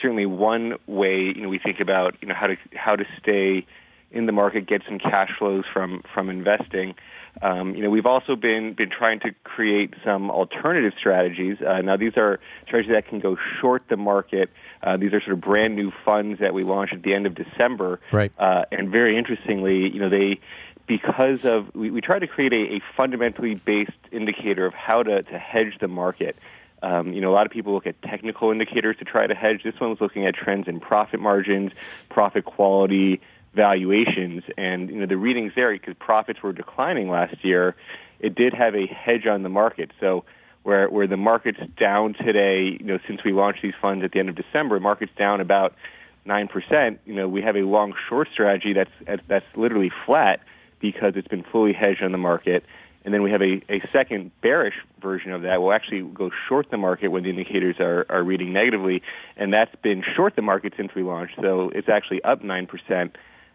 certainly 0.00 0.24
one 0.24 0.74
way. 0.86 1.32
You 1.34 1.42
know, 1.42 1.48
we 1.48 1.58
think 1.58 1.80
about 1.80 2.14
you 2.20 2.28
know 2.28 2.34
how 2.34 2.46
to 2.46 2.56
how 2.72 2.94
to 2.94 3.04
stay 3.20 3.66
in 4.12 4.26
the 4.26 4.32
market, 4.32 4.68
get 4.68 4.82
some 4.86 5.00
cash 5.00 5.30
flows 5.36 5.64
from 5.72 6.04
from 6.14 6.30
investing. 6.30 6.94
Um, 7.42 7.70
you 7.74 7.82
know, 7.82 7.90
we've 7.90 8.06
also 8.06 8.36
been 8.36 8.74
been 8.74 8.90
trying 8.90 9.18
to 9.20 9.32
create 9.42 9.94
some 10.04 10.30
alternative 10.30 10.92
strategies. 10.96 11.56
Uh, 11.60 11.80
now, 11.82 11.96
these 11.96 12.16
are 12.16 12.38
strategies 12.66 12.92
that 12.94 13.08
can 13.08 13.18
go 13.18 13.36
short 13.60 13.82
the 13.90 13.96
market. 13.96 14.48
Uh, 14.82 14.96
these 14.96 15.12
are 15.12 15.20
sort 15.20 15.32
of 15.32 15.40
brand 15.40 15.74
new 15.76 15.92
funds 16.04 16.40
that 16.40 16.54
we 16.54 16.64
launched 16.64 16.94
at 16.94 17.02
the 17.02 17.14
end 17.14 17.26
of 17.26 17.34
December. 17.34 18.00
Right. 18.12 18.32
Uh, 18.38 18.64
and 18.70 18.90
very 18.90 19.16
interestingly, 19.18 19.88
you 19.88 20.00
know, 20.00 20.08
they 20.08 20.40
because 20.86 21.44
of 21.44 21.74
we, 21.74 21.90
we 21.90 22.00
try 22.00 22.18
to 22.18 22.26
create 22.26 22.52
a, 22.52 22.76
a 22.76 22.80
fundamentally 22.96 23.54
based 23.54 23.92
indicator 24.12 24.66
of 24.66 24.74
how 24.74 25.02
to, 25.02 25.22
to 25.22 25.38
hedge 25.38 25.78
the 25.80 25.88
market. 25.88 26.36
Um, 26.82 27.12
you 27.12 27.20
know, 27.20 27.30
a 27.30 27.34
lot 27.34 27.46
of 27.46 27.52
people 27.52 27.72
look 27.74 27.86
at 27.86 28.00
technical 28.02 28.50
indicators 28.50 28.96
to 28.98 29.04
try 29.04 29.26
to 29.26 29.34
hedge. 29.34 29.62
This 29.64 29.78
one 29.80 29.90
was 29.90 30.00
looking 30.00 30.26
at 30.26 30.34
trends 30.34 30.68
in 30.68 30.78
profit 30.78 31.20
margins, 31.20 31.72
profit 32.10 32.44
quality, 32.44 33.20
valuations, 33.54 34.44
and 34.56 34.90
you 34.90 34.96
know 34.96 35.06
the 35.06 35.16
readings 35.16 35.52
there 35.56 35.72
because 35.72 35.94
profits 35.98 36.42
were 36.42 36.52
declining 36.52 37.08
last 37.08 37.44
year. 37.44 37.74
It 38.20 38.34
did 38.34 38.54
have 38.54 38.74
a 38.74 38.86
hedge 38.86 39.26
on 39.26 39.42
the 39.42 39.48
market. 39.48 39.90
So 40.00 40.24
where 40.66 40.88
where 40.88 41.06
the 41.06 41.16
market's 41.16 41.60
down 41.78 42.14
today, 42.14 42.76
you 42.80 42.84
know, 42.84 42.98
since 43.06 43.22
we 43.24 43.32
launched 43.32 43.62
these 43.62 43.74
funds 43.80 44.04
at 44.04 44.10
the 44.10 44.18
end 44.18 44.28
of 44.28 44.34
December, 44.34 44.80
market's 44.80 45.12
down 45.16 45.40
about 45.40 45.76
nine 46.24 46.48
percent. 46.48 46.98
You 47.06 47.14
know, 47.14 47.28
we 47.28 47.40
have 47.42 47.54
a 47.54 47.62
long 47.62 47.94
short 48.08 48.28
strategy 48.32 48.72
that's 48.72 49.20
that's 49.28 49.46
literally 49.54 49.92
flat 50.04 50.40
because 50.80 51.12
it's 51.14 51.28
been 51.28 51.44
fully 51.44 51.72
hedged 51.72 52.02
on 52.02 52.10
the 52.10 52.18
market. 52.18 52.64
And 53.04 53.14
then 53.14 53.22
we 53.22 53.30
have 53.30 53.40
a, 53.40 53.62
a 53.68 53.80
second 53.92 54.32
bearish 54.40 54.74
version 55.00 55.30
of 55.30 55.42
that. 55.42 55.62
We'll 55.62 55.72
actually 55.72 56.02
go 56.02 56.32
short 56.48 56.68
the 56.72 56.76
market 56.76 57.08
when 57.08 57.22
the 57.22 57.30
indicators 57.30 57.76
are, 57.78 58.04
are 58.08 58.24
reading 58.24 58.52
negatively, 58.52 59.02
and 59.36 59.54
that's 59.54 59.72
been 59.80 60.02
short 60.16 60.34
the 60.34 60.42
market 60.42 60.72
since 60.76 60.92
we 60.96 61.04
launched. 61.04 61.36
So 61.40 61.70
it's 61.72 61.88
actually 61.88 62.24
up 62.24 62.42
9%. 62.42 63.10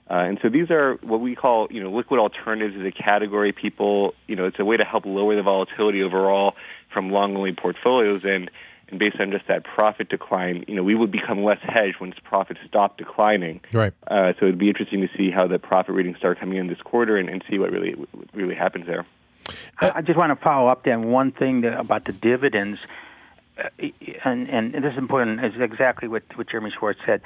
Uh, 0.10 0.16
and 0.16 0.40
so 0.42 0.50
these 0.50 0.70
are 0.70 0.96
what 1.02 1.22
we 1.22 1.36
call, 1.36 1.68
you 1.72 1.82
know, 1.82 1.92
liquid 1.92 2.20
alternatives 2.20 2.76
as 2.78 2.86
a 2.86 2.92
category. 2.92 3.54
People, 3.54 4.14
you 4.28 4.36
know, 4.36 4.46
it's 4.46 4.60
a 4.60 4.66
way 4.66 4.78
to 4.78 4.84
help 4.84 5.06
lower 5.06 5.36
the 5.36 5.44
volatility 5.44 6.04
overall 6.04 6.56
from 6.94 7.12
long-only 7.12 7.54
portfolios. 7.54 8.26
And, 8.26 8.52
and 8.90 9.00
based 9.00 9.20
on 9.22 9.32
just 9.32 9.48
that 9.48 9.64
profit 9.64 10.10
decline, 10.10 10.66
you 10.68 10.76
know, 10.76 10.84
we 10.84 10.96
would 10.96 11.12
become 11.12 11.44
less 11.44 11.60
hedged 11.62 12.02
once 12.02 12.16
profits 12.24 12.60
stop 12.68 12.98
declining. 12.98 13.62
Right. 13.72 13.94
Uh, 14.06 14.34
so 14.40 14.48
it'd 14.48 14.58
be 14.58 14.68
interesting 14.68 15.02
to 15.02 15.10
see 15.18 15.32
how 15.32 15.48
the 15.48 15.60
profit 15.60 15.96
readings 15.96 16.18
start 16.18 16.40
coming 16.40 16.58
in 16.58 16.68
this 16.68 16.82
quarter 16.82 17.16
and, 17.16 17.30
and 17.30 17.44
see 17.50 17.58
what 17.58 17.72
really 17.72 17.94
what 17.94 18.10
really 18.34 18.56
happens 18.56 18.88
there. 18.88 19.06
I 19.80 20.02
just 20.02 20.18
want 20.18 20.38
to 20.38 20.44
follow 20.44 20.70
up 20.70 20.84
then 20.84 21.08
one 21.08 21.32
thing 21.32 21.66
about 21.66 22.06
the 22.06 22.14
dividends, 22.14 22.80
uh, 23.58 23.70
and, 24.24 24.50
and 24.50 24.74
this 24.74 24.94
is 24.94 24.98
important. 24.98 25.44
Is 25.44 25.54
exactly 25.60 26.08
what, 26.08 26.24
what 26.36 26.50
Jeremy 26.50 26.72
Schwartz 26.78 27.00
said. 27.06 27.22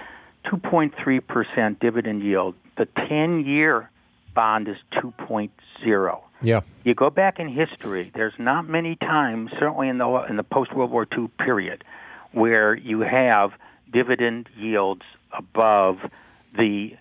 2.3% 0.46 1.80
dividend 1.80 2.22
yield. 2.22 2.54
The 2.78 2.88
10 3.08 3.46
year 3.46 3.90
bond 4.34 4.68
is 4.68 4.78
2.0. 4.94 6.22
Yeah. 6.42 6.62
You 6.84 6.94
go 6.94 7.10
back 7.10 7.40
in 7.40 7.48
history, 7.48 8.12
there's 8.14 8.34
not 8.38 8.68
many 8.68 8.96
times, 8.98 9.52
certainly 9.58 9.88
in 9.88 9.98
the 9.98 10.26
in 10.30 10.36
the 10.36 10.44
post 10.44 10.76
World 10.76 10.92
War 10.92 11.08
II 11.18 11.30
period, 11.40 11.84
where 12.34 12.76
you 12.76 13.00
have 13.00 13.52
dividend 13.92 14.50
yields 14.58 15.04
above 15.32 16.00
the 16.58 16.96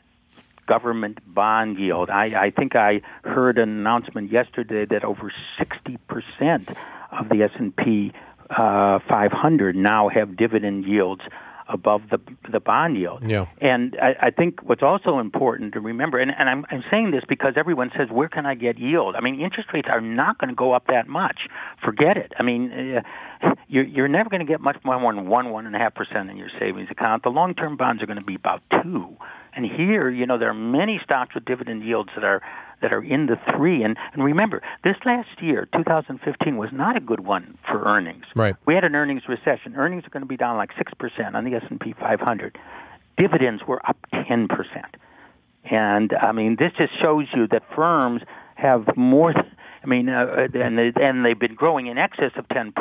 government 0.67 1.19
bond 1.27 1.79
yield. 1.79 2.11
I, 2.11 2.45
I 2.45 2.51
think 2.51 2.75
I 2.77 3.03
heard 3.23 3.59
an 3.59 3.69
announcement 3.69 4.33
yesterday 4.33 4.87
that 4.87 5.05
over 5.05 5.33
60% 5.59 6.77
of 7.13 7.29
the 7.29 7.43
S&P 7.43 8.13
uh, 8.51 8.99
500 9.09 9.77
now 9.77 10.09
have 10.09 10.37
dividend 10.37 10.85
yields 10.85 11.23
above 11.69 12.03
the 12.11 12.21
the 12.51 12.61
bond 12.61 12.97
yield. 12.97 13.23
Yeah. 13.27 13.47
And 13.61 13.97
I, 14.01 14.27
I 14.27 14.31
think 14.31 14.61
what's 14.63 14.83
also 14.83 15.19
important 15.19 15.73
to 15.75 15.81
remember, 15.81 16.19
and, 16.19 16.31
and 16.37 16.49
I'm, 16.49 16.67
I'm 16.71 16.85
saying 16.91 17.11
this 17.11 17.23
because 17.29 17.55
everyone 17.57 17.91
says, 17.97 18.09
where 18.11 18.29
can 18.29 18.47
I 18.47 18.55
get 18.55 18.79
yield? 18.79 19.17
I 19.17 19.21
mean, 19.21 19.41
interest 19.41 19.71
rates 19.73 19.89
are 19.91 20.01
not 20.01 20.39
going 20.39 20.51
to 20.51 20.55
go 20.55 20.73
up 20.73 20.87
that 20.89 21.09
much. 21.09 21.49
Forget 21.83 22.17
it. 22.17 22.33
I 22.39 22.43
mean, 22.43 22.97
uh, 23.43 23.55
you're, 23.69 23.85
you're 23.85 24.09
never 24.09 24.29
going 24.29 24.45
to 24.45 24.51
get 24.51 24.61
much 24.61 24.77
more 24.85 25.15
than 25.15 25.29
one, 25.29 25.51
one 25.51 25.67
and 25.67 25.75
a 25.75 25.79
half 25.79 25.95
percent 25.95 26.31
in 26.31 26.37
your 26.37 26.51
savings 26.59 26.89
account. 26.91 27.23
The 27.23 27.31
long-term 27.31 27.77
bonds 27.77 28.03
are 28.03 28.07
going 28.07 28.19
to 28.19 28.25
be 28.25 28.35
about 28.35 28.63
two. 28.83 29.17
And 29.57 29.65
here, 29.65 30.11
you 30.11 30.27
know, 30.27 30.39
there 30.39 30.51
are 30.51 30.55
many 30.55 31.01
stocks 31.05 31.35
with 31.35 31.45
dividend 31.45 31.85
yields 31.85 32.11
that 32.15 32.25
are 32.25 32.43
that 32.83 32.93
are 32.93 33.03
in 33.03 33.27
the 33.27 33.37
three. 33.57 33.83
And, 33.83 33.97
and 34.13 34.23
remember, 34.23 34.61
this 34.83 34.97
last 35.07 35.41
year, 35.41 35.69
2015, 35.75 36.57
was 36.57 36.69
not 36.73 36.97
a 36.97 37.01
good 37.01 37.21
one 37.21 37.57
for 37.67 37.83
earnings. 37.85 38.25
Right. 38.35 38.57
We 38.67 38.75
had 38.75 38.85
an 38.85 38.95
earnings 38.95 39.23
recession. 39.27 39.75
Earnings 39.77 40.05
are 40.05 40.11
going 40.11 40.23
to 40.23 40.29
be 40.29 40.37
down 40.37 40.57
like 40.57 40.71
six 40.77 40.93
percent 40.95 41.35
on 41.35 41.45
the 41.45 41.55
S&P 41.55 41.95
500. 41.99 42.59
Dividends 43.17 43.63
were 43.67 43.81
up 43.89 43.97
10 44.29 44.49
percent. 44.49 44.97
And 45.65 46.13
I 46.21 46.33
mean, 46.33 46.57
this 46.59 46.73
just 46.77 47.01
shows 47.01 47.27
you 47.35 47.47
that 47.49 47.63
firms 47.75 48.23
have 48.57 48.97
more. 48.97 49.33
I 49.85 49.87
mean, 49.87 50.09
uh, 50.09 50.49
and 50.55 50.79
they, 50.79 50.93
and 50.97 51.25
they've 51.27 51.39
been 51.39 51.55
growing 51.55 51.89
in 51.89 51.99
excess 51.99 52.31
of 52.37 52.49
10% 52.49 52.73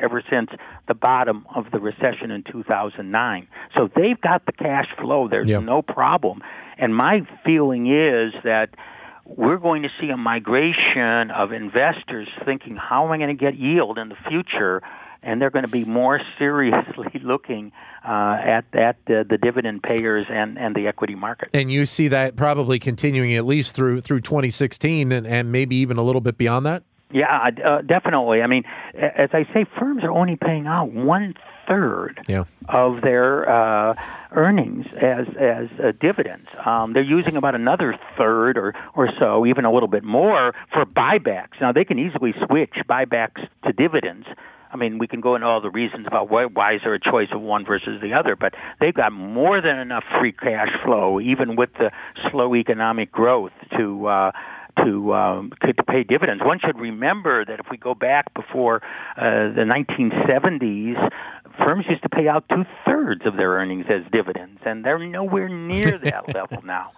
ever 0.00 0.22
since 0.30 0.48
the 0.86 0.94
bottom 0.94 1.44
of 1.54 1.66
the 1.72 1.80
recession 1.80 2.30
in 2.30 2.44
2009. 2.44 3.48
So 3.76 3.90
they've 3.96 4.20
got 4.20 4.46
the 4.46 4.52
cash 4.52 4.86
flow. 5.00 5.26
There's 5.28 5.48
Yep. 5.48 5.62
no 5.64 5.82
problem. 5.82 6.40
And 6.78 6.94
my 6.94 7.26
feeling 7.44 7.86
is 7.88 8.32
that 8.44 8.70
we're 9.24 9.56
going 9.58 9.82
to 9.82 9.88
see 10.00 10.10
a 10.10 10.16
migration 10.16 11.30
of 11.32 11.52
investors 11.52 12.28
thinking, 12.44 12.76
how 12.76 13.04
am 13.06 13.12
I 13.12 13.18
going 13.18 13.36
to 13.36 13.40
get 13.44 13.56
yield 13.56 13.98
in 13.98 14.08
the 14.08 14.16
future? 14.28 14.82
And 15.22 15.40
they're 15.40 15.50
going 15.50 15.64
to 15.64 15.70
be 15.70 15.84
more 15.84 16.20
seriously 16.38 17.20
looking 17.22 17.72
uh, 18.06 18.36
at 18.42 18.64
at 18.74 18.96
the, 19.06 19.24
the 19.28 19.38
dividend 19.38 19.82
payers 19.82 20.26
and, 20.28 20.58
and 20.58 20.74
the 20.74 20.86
equity 20.88 21.14
market. 21.14 21.50
And 21.54 21.70
you 21.70 21.86
see 21.86 22.08
that 22.08 22.36
probably 22.36 22.78
continuing 22.78 23.34
at 23.34 23.46
least 23.46 23.74
through 23.74 24.00
through 24.00 24.20
2016 24.20 25.12
and, 25.12 25.26
and 25.26 25.52
maybe 25.52 25.76
even 25.76 25.96
a 25.96 26.02
little 26.02 26.20
bit 26.20 26.36
beyond 26.38 26.66
that? 26.66 26.82
Yeah, 27.12 27.50
uh, 27.64 27.82
definitely. 27.82 28.40
I 28.42 28.46
mean, 28.46 28.64
as 28.94 29.28
I 29.34 29.44
say, 29.52 29.66
firms 29.78 30.02
are 30.02 30.10
only 30.10 30.36
paying 30.36 30.66
out 30.66 30.92
one 30.92 31.34
third 31.68 32.20
Yeah. 32.26 32.44
of 32.70 33.02
their 33.02 33.48
uh, 33.48 33.94
earnings 34.32 34.86
as 34.96 35.26
as 35.38 35.68
uh, 35.78 35.92
dividends. 36.00 36.46
Um, 36.64 36.94
they're 36.94 37.02
using 37.02 37.36
about 37.36 37.54
another 37.54 37.98
third 38.16 38.56
or 38.56 38.74
or 38.94 39.10
so, 39.18 39.44
even 39.46 39.64
a 39.66 39.72
little 39.72 39.88
bit 39.90 40.04
more, 40.04 40.54
for 40.72 40.84
buybacks. 40.86 41.60
Now 41.60 41.70
they 41.72 41.84
can 41.84 41.98
easily 41.98 42.34
switch 42.46 42.74
buybacks 42.88 43.46
to 43.66 43.72
dividends. 43.72 44.26
I 44.72 44.76
mean, 44.76 44.98
we 44.98 45.06
can 45.06 45.20
go 45.20 45.34
into 45.34 45.46
all 45.46 45.60
the 45.60 45.70
reasons 45.70 46.06
about 46.06 46.30
why, 46.30 46.46
why 46.46 46.74
is 46.74 46.80
there 46.82 46.94
a 46.94 47.00
choice 47.00 47.28
of 47.32 47.42
one 47.42 47.64
versus 47.64 48.00
the 48.00 48.14
other, 48.14 48.36
but 48.36 48.54
they've 48.80 48.94
got 48.94 49.12
more 49.12 49.60
than 49.60 49.78
enough 49.78 50.04
free 50.18 50.32
cash 50.32 50.70
flow, 50.82 51.20
even 51.20 51.56
with 51.56 51.70
the 51.74 51.90
slow 52.30 52.54
economic 52.54 53.12
growth, 53.12 53.52
to 53.76 54.06
uh, 54.06 54.32
to 54.82 55.14
um, 55.14 55.52
to 55.62 55.74
pay 55.84 56.02
dividends. 56.04 56.42
One 56.42 56.58
should 56.58 56.80
remember 56.80 57.44
that 57.44 57.60
if 57.60 57.66
we 57.70 57.76
go 57.76 57.94
back 57.94 58.32
before 58.32 58.76
uh, 59.16 59.52
the 59.52 59.66
1970s, 59.68 61.10
firms 61.58 61.84
used 61.88 62.02
to 62.02 62.08
pay 62.08 62.28
out 62.28 62.44
two 62.48 62.64
thirds 62.86 63.26
of 63.26 63.36
their 63.36 63.50
earnings 63.50 63.84
as 63.90 64.10
dividends, 64.10 64.60
and 64.64 64.84
they're 64.84 64.98
nowhere 64.98 65.48
near 65.48 65.98
that 65.98 66.34
level 66.34 66.62
now. 66.64 66.92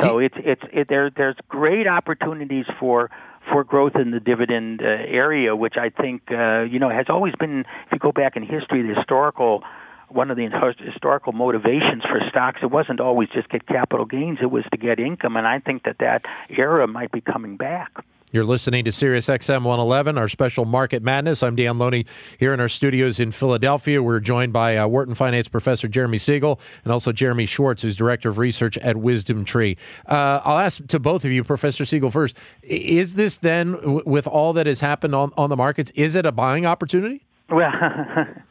So 0.00 0.18
it's 0.18 0.36
it's 0.38 0.62
it, 0.72 0.88
there. 0.88 1.10
There's 1.10 1.36
great 1.48 1.86
opportunities 1.86 2.64
for 2.78 3.10
for 3.48 3.64
growth 3.64 3.96
in 3.96 4.10
the 4.10 4.20
dividend 4.20 4.82
uh, 4.82 4.86
area, 4.86 5.56
which 5.56 5.74
I 5.76 5.90
think 5.90 6.22
uh, 6.30 6.62
you 6.62 6.78
know 6.78 6.90
has 6.90 7.06
always 7.08 7.34
been. 7.38 7.60
If 7.86 7.92
you 7.92 7.98
go 7.98 8.12
back 8.12 8.36
in 8.36 8.42
history, 8.42 8.82
the 8.82 8.94
historical 8.94 9.62
one 10.08 10.30
of 10.30 10.36
the 10.36 10.48
historical 10.78 11.32
motivations 11.32 12.02
for 12.02 12.20
stocks 12.28 12.60
it 12.62 12.70
wasn't 12.70 13.00
always 13.00 13.28
just 13.28 13.48
get 13.48 13.66
capital 13.66 14.04
gains; 14.04 14.38
it 14.42 14.50
was 14.50 14.64
to 14.72 14.76
get 14.76 14.98
income, 14.98 15.36
and 15.36 15.46
I 15.46 15.60
think 15.60 15.84
that 15.84 15.98
that 15.98 16.24
era 16.48 16.86
might 16.86 17.12
be 17.12 17.20
coming 17.20 17.56
back. 17.56 18.04
You're 18.32 18.44
listening 18.44 18.84
to 18.84 18.92
Sirius 18.92 19.26
XM 19.26 19.64
111, 19.64 20.16
our 20.16 20.28
special 20.28 20.64
Market 20.64 21.02
Madness. 21.02 21.42
I'm 21.42 21.56
Dan 21.56 21.78
Loney 21.78 22.06
here 22.38 22.54
in 22.54 22.60
our 22.60 22.68
studios 22.68 23.18
in 23.18 23.32
Philadelphia. 23.32 24.00
We're 24.00 24.20
joined 24.20 24.52
by 24.52 24.76
uh, 24.76 24.86
Wharton 24.86 25.16
Finance 25.16 25.48
Professor 25.48 25.88
Jeremy 25.88 26.18
Siegel 26.18 26.60
and 26.84 26.92
also 26.92 27.10
Jeremy 27.10 27.44
Schwartz, 27.44 27.82
who's 27.82 27.96
Director 27.96 28.28
of 28.28 28.38
Research 28.38 28.78
at 28.78 28.96
Wisdom 28.96 29.44
Tree. 29.44 29.76
Uh, 30.06 30.40
I'll 30.44 30.60
ask 30.60 30.86
to 30.86 31.00
both 31.00 31.24
of 31.24 31.32
you, 31.32 31.42
Professor 31.42 31.84
Siegel 31.84 32.12
first. 32.12 32.36
Is 32.62 33.14
this 33.14 33.36
then, 33.38 33.72
w- 33.72 34.02
with 34.06 34.28
all 34.28 34.52
that 34.52 34.68
has 34.68 34.78
happened 34.78 35.16
on, 35.16 35.32
on 35.36 35.50
the 35.50 35.56
markets, 35.56 35.90
is 35.96 36.14
it 36.14 36.24
a 36.24 36.30
buying 36.30 36.66
opportunity? 36.66 37.26
Well, 37.48 37.72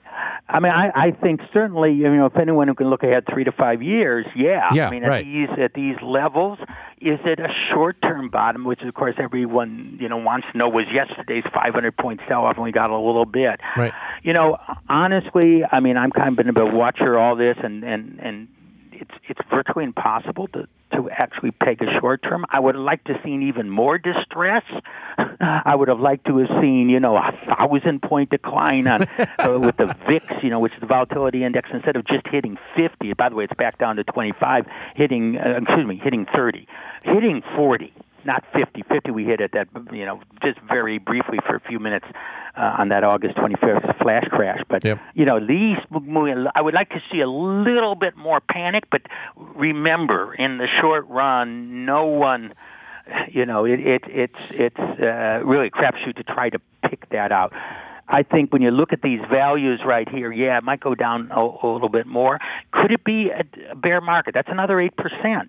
I 0.49 0.59
mean, 0.59 0.71
I, 0.71 0.89
I 0.95 1.11
think 1.11 1.41
certainly, 1.53 1.93
you 1.93 2.09
know, 2.09 2.25
if 2.25 2.35
anyone 2.35 2.67
who 2.67 2.73
can 2.73 2.89
look 2.89 3.03
ahead 3.03 3.25
three 3.31 3.43
to 3.43 3.51
five 3.51 3.83
years, 3.83 4.25
yeah. 4.35 4.67
Yeah, 4.73 4.87
I 4.87 4.91
mean, 4.91 5.03
at 5.03 5.09
right. 5.09 5.25
these 5.25 5.49
at 5.59 5.73
these 5.73 5.95
levels, 6.01 6.57
is 6.99 7.19
it 7.23 7.39
a 7.39 7.49
short-term 7.71 8.29
bottom, 8.29 8.65
which 8.65 8.81
of 8.81 8.93
course 8.95 9.15
everyone 9.19 9.97
you 10.01 10.09
know 10.09 10.17
wants 10.17 10.47
to 10.51 10.57
know 10.57 10.67
was 10.67 10.85
yesterday's 10.91 11.43
500-point 11.43 12.21
sell-off, 12.27 12.55
and 12.55 12.63
we 12.63 12.71
got 12.71 12.89
a 12.89 12.97
little 12.97 13.25
bit. 13.25 13.59
Right. 13.77 13.93
You 14.23 14.33
know, 14.33 14.57
honestly, 14.89 15.63
I 15.71 15.81
mean, 15.81 15.97
I'm 15.97 16.11
kind 16.11 16.29
of 16.29 16.35
been 16.35 16.49
a 16.49 16.53
bit 16.53 16.73
watcher 16.73 17.17
all 17.17 17.35
this, 17.35 17.57
and 17.61 17.83
and 17.83 18.19
and 18.19 18.47
it's 18.99 19.11
it's 19.27 19.39
virtually 19.49 19.85
impossible 19.85 20.47
to 20.49 20.67
to 20.93 21.09
actually 21.11 21.51
peg 21.51 21.81
a 21.81 21.99
short 21.99 22.21
term. 22.23 22.45
I 22.49 22.59
would 22.59 22.75
have 22.75 22.83
liked 22.83 23.07
to 23.07 23.13
have 23.13 23.23
seen 23.23 23.43
even 23.43 23.69
more 23.69 23.97
distress. 23.97 24.63
I 25.39 25.75
would 25.75 25.87
have 25.87 25.99
liked 25.99 26.25
to 26.25 26.37
have 26.39 26.49
seen, 26.61 26.89
you 26.89 26.99
know, 26.99 27.15
a 27.15 27.31
thousand 27.45 28.01
point 28.01 28.31
decline 28.31 28.87
on 28.87 29.03
uh, 29.39 29.59
with 29.59 29.77
the 29.77 29.95
VIX, 30.07 30.25
you 30.41 30.49
know, 30.49 30.59
which 30.59 30.73
is 30.73 30.79
the 30.79 30.87
volatility 30.87 31.43
index, 31.43 31.69
instead 31.71 31.95
of 31.95 32.05
just 32.07 32.25
hitting 32.27 32.57
50. 32.75 33.13
By 33.13 33.29
the 33.29 33.35
way, 33.35 33.43
it's 33.43 33.53
back 33.53 33.77
down 33.77 33.97
to 33.97 34.03
25, 34.03 34.65
hitting, 34.95 35.37
uh, 35.37 35.59
excuse 35.61 35.87
me, 35.87 35.99
hitting 36.03 36.25
30, 36.33 36.67
hitting 37.03 37.43
40 37.55 37.93
not 38.25 38.43
50. 38.53 38.83
50 38.83 39.11
we 39.11 39.25
hit 39.25 39.41
at 39.41 39.51
that, 39.53 39.67
you 39.91 40.05
know, 40.05 40.21
just 40.43 40.59
very 40.61 40.97
briefly 40.97 41.39
for 41.45 41.55
a 41.55 41.59
few 41.59 41.79
minutes 41.79 42.05
uh, 42.55 42.75
on 42.79 42.89
that 42.89 43.03
August 43.03 43.35
25th 43.35 44.01
flash 44.01 44.25
crash. 44.29 44.61
But, 44.67 44.83
Yep. 44.83 44.99
you 45.13 45.25
know, 45.25 45.39
these, 45.39 45.77
I 46.55 46.61
would 46.61 46.73
like 46.73 46.89
to 46.89 47.01
see 47.11 47.21
a 47.21 47.29
little 47.29 47.95
bit 47.95 48.15
more 48.15 48.39
panic, 48.41 48.85
but 48.91 49.01
remember, 49.35 50.33
in 50.33 50.57
the 50.57 50.67
short 50.81 51.07
run, 51.07 51.85
no 51.85 52.05
one, 52.05 52.53
you 53.29 53.45
know, 53.45 53.65
it, 53.65 53.79
it, 53.79 54.03
it's, 54.07 54.39
it's 54.51 54.79
uh, 54.79 55.41
really 55.43 55.67
a 55.67 55.71
crapshoot 55.71 56.15
to 56.17 56.23
try 56.23 56.49
to 56.49 56.59
pick 56.87 57.09
that 57.09 57.31
out. 57.31 57.53
I 58.11 58.23
think 58.23 58.51
when 58.51 58.63
you 58.63 58.71
look 58.71 58.91
at 58.91 59.03
these 59.03 59.19
values 59.29 59.81
right 59.85 60.09
here, 60.09 60.31
yeah, 60.31 60.57
it 60.57 60.63
might 60.63 60.79
go 60.79 60.95
down 60.95 61.29
a, 61.31 61.39
a 61.39 61.67
little 61.71 61.89
bit 61.89 62.07
more. 62.07 62.39
Could 62.71 62.91
it 62.91 63.03
be 63.03 63.29
a, 63.29 63.43
a 63.71 63.75
bear 63.75 64.01
market? 64.01 64.33
That's 64.33 64.49
another 64.49 64.77
8%. 64.77 65.47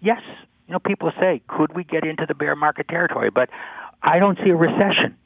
Yes. 0.00 0.22
You 0.70 0.74
know, 0.74 0.78
people 0.78 1.10
say, 1.18 1.42
could 1.48 1.74
we 1.74 1.82
get 1.82 2.04
into 2.04 2.26
the 2.28 2.34
bear 2.34 2.54
market 2.54 2.86
territory? 2.86 3.28
But 3.30 3.50
I 4.04 4.20
don't 4.20 4.38
see 4.44 4.50
a 4.50 4.54
recession 4.54 5.16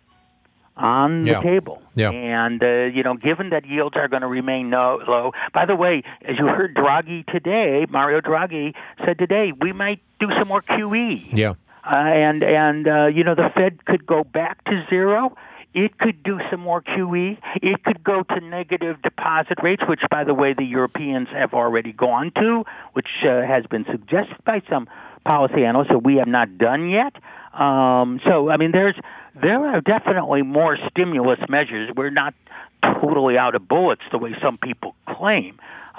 on 0.74 1.26
Yeah. 1.26 1.34
the 1.34 1.42
table. 1.42 1.82
Yeah. 1.94 2.12
And, 2.12 2.64
uh, 2.64 2.66
you 2.90 3.02
know, 3.02 3.12
given 3.12 3.50
that 3.50 3.66
yields 3.66 3.94
are 3.94 4.08
going 4.08 4.22
to 4.22 4.26
remain 4.26 4.70
no, 4.70 5.02
low, 5.06 5.32
by 5.52 5.66
the 5.66 5.76
way, 5.76 6.02
as 6.24 6.38
you 6.38 6.46
heard 6.46 6.74
Draghi 6.74 7.26
today, 7.26 7.84
Mario 7.90 8.22
Draghi 8.22 8.72
said 9.04 9.18
today, 9.18 9.52
we 9.60 9.74
might 9.74 10.00
do 10.18 10.30
some 10.38 10.48
more 10.48 10.62
QE. 10.62 11.28
Yeah. 11.30 11.52
Uh, 11.84 11.94
and 11.94 12.42
and 12.42 12.88
uh, 12.88 13.06
you 13.08 13.22
know 13.22 13.34
the 13.34 13.50
Fed 13.54 13.84
could 13.84 14.06
go 14.06 14.24
back 14.24 14.64
to 14.64 14.82
zero. 14.88 15.36
It 15.74 15.98
could 15.98 16.22
do 16.22 16.40
some 16.50 16.60
more 16.60 16.80
QE. 16.80 17.36
It 17.56 17.84
could 17.84 18.02
go 18.02 18.22
to 18.22 18.40
negative 18.40 19.02
deposit 19.02 19.58
rates, 19.62 19.82
which, 19.86 20.00
by 20.10 20.22
the 20.24 20.32
way, 20.32 20.54
the 20.54 20.64
Europeans 20.64 21.28
have 21.34 21.52
already 21.52 21.92
gone 21.92 22.30
to, 22.38 22.64
which 22.94 23.08
uh, 23.24 23.42
has 23.42 23.66
been 23.66 23.84
suggested 23.90 24.36
by 24.46 24.62
some 24.70 24.88
policy 25.24 25.64
analysts 25.64 25.88
that 25.88 26.02
we 26.02 26.16
have 26.16 26.28
not 26.28 26.58
done 26.58 26.90
yet. 26.90 27.14
Um, 27.58 28.20
so, 28.26 28.50
I 28.50 28.56
mean, 28.56 28.72
there's 28.72 28.96
there 29.40 29.64
are 29.66 29.80
definitely 29.80 30.42
more 30.42 30.78
stimulus 30.90 31.40
measures. 31.48 31.90
We're 31.96 32.10
not 32.10 32.34
totally 32.82 33.38
out 33.38 33.54
of 33.54 33.66
bullets 33.66 34.02
the 34.12 34.18
way 34.18 34.34
some 34.42 34.58
people 34.58 34.94
claim. 35.08 35.58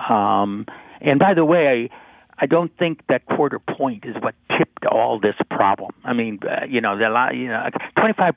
Um, 0.10 0.66
and 1.02 1.20
by 1.20 1.34
the 1.34 1.46
way, 1.46 1.90
I, 2.38 2.44
I 2.44 2.46
don't 2.46 2.76
think 2.78 3.06
that 3.08 3.26
quarter 3.26 3.60
point 3.60 4.06
is 4.06 4.16
what 4.22 4.36
tipped 4.58 4.86
all 4.86 5.20
this 5.20 5.36
problem. 5.50 5.92
I 6.04 6.14
mean, 6.14 6.40
uh, 6.44 6.66
you 6.68 6.82
know, 6.82 6.98
the 6.98 7.10
lot, 7.10 7.36
you 7.36 7.48
know, 7.48 7.70
25 7.98 8.36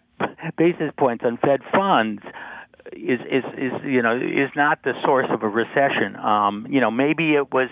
basis 0.56 0.92
points 0.96 1.24
on 1.24 1.36
Fed 1.38 1.60
funds 1.72 2.22
is 2.92 3.20
is 3.30 3.44
is 3.56 3.72
you 3.84 4.00
know 4.00 4.16
is 4.16 4.50
not 4.56 4.82
the 4.82 4.94
source 5.04 5.26
of 5.30 5.42
a 5.42 5.48
recession. 5.48 6.16
Um, 6.16 6.66
you 6.70 6.80
know, 6.80 6.90
maybe 6.90 7.34
it 7.34 7.52
was. 7.52 7.68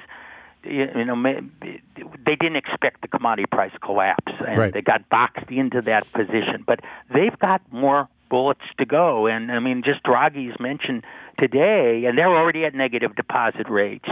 You 0.68 1.04
know, 1.04 1.22
they 1.62 2.36
didn't 2.36 2.56
expect 2.56 3.02
the 3.02 3.08
commodity 3.08 3.46
price 3.50 3.72
collapse, 3.82 4.32
and 4.46 4.58
Right. 4.58 4.72
they 4.72 4.82
got 4.82 5.08
boxed 5.08 5.50
into 5.50 5.82
that 5.82 6.10
position. 6.12 6.64
But 6.66 6.80
they've 7.12 7.38
got 7.38 7.62
more 7.70 8.08
bullets 8.28 8.62
to 8.78 8.84
go, 8.84 9.26
and 9.26 9.52
I 9.52 9.60
mean, 9.60 9.82
just 9.84 10.02
Draghi's 10.02 10.58
mentioned 10.58 11.04
today, 11.38 12.04
and 12.06 12.18
they're 12.18 12.36
already 12.36 12.64
at 12.64 12.74
negative 12.74 13.14
deposit 13.14 13.68
rates 13.68 14.08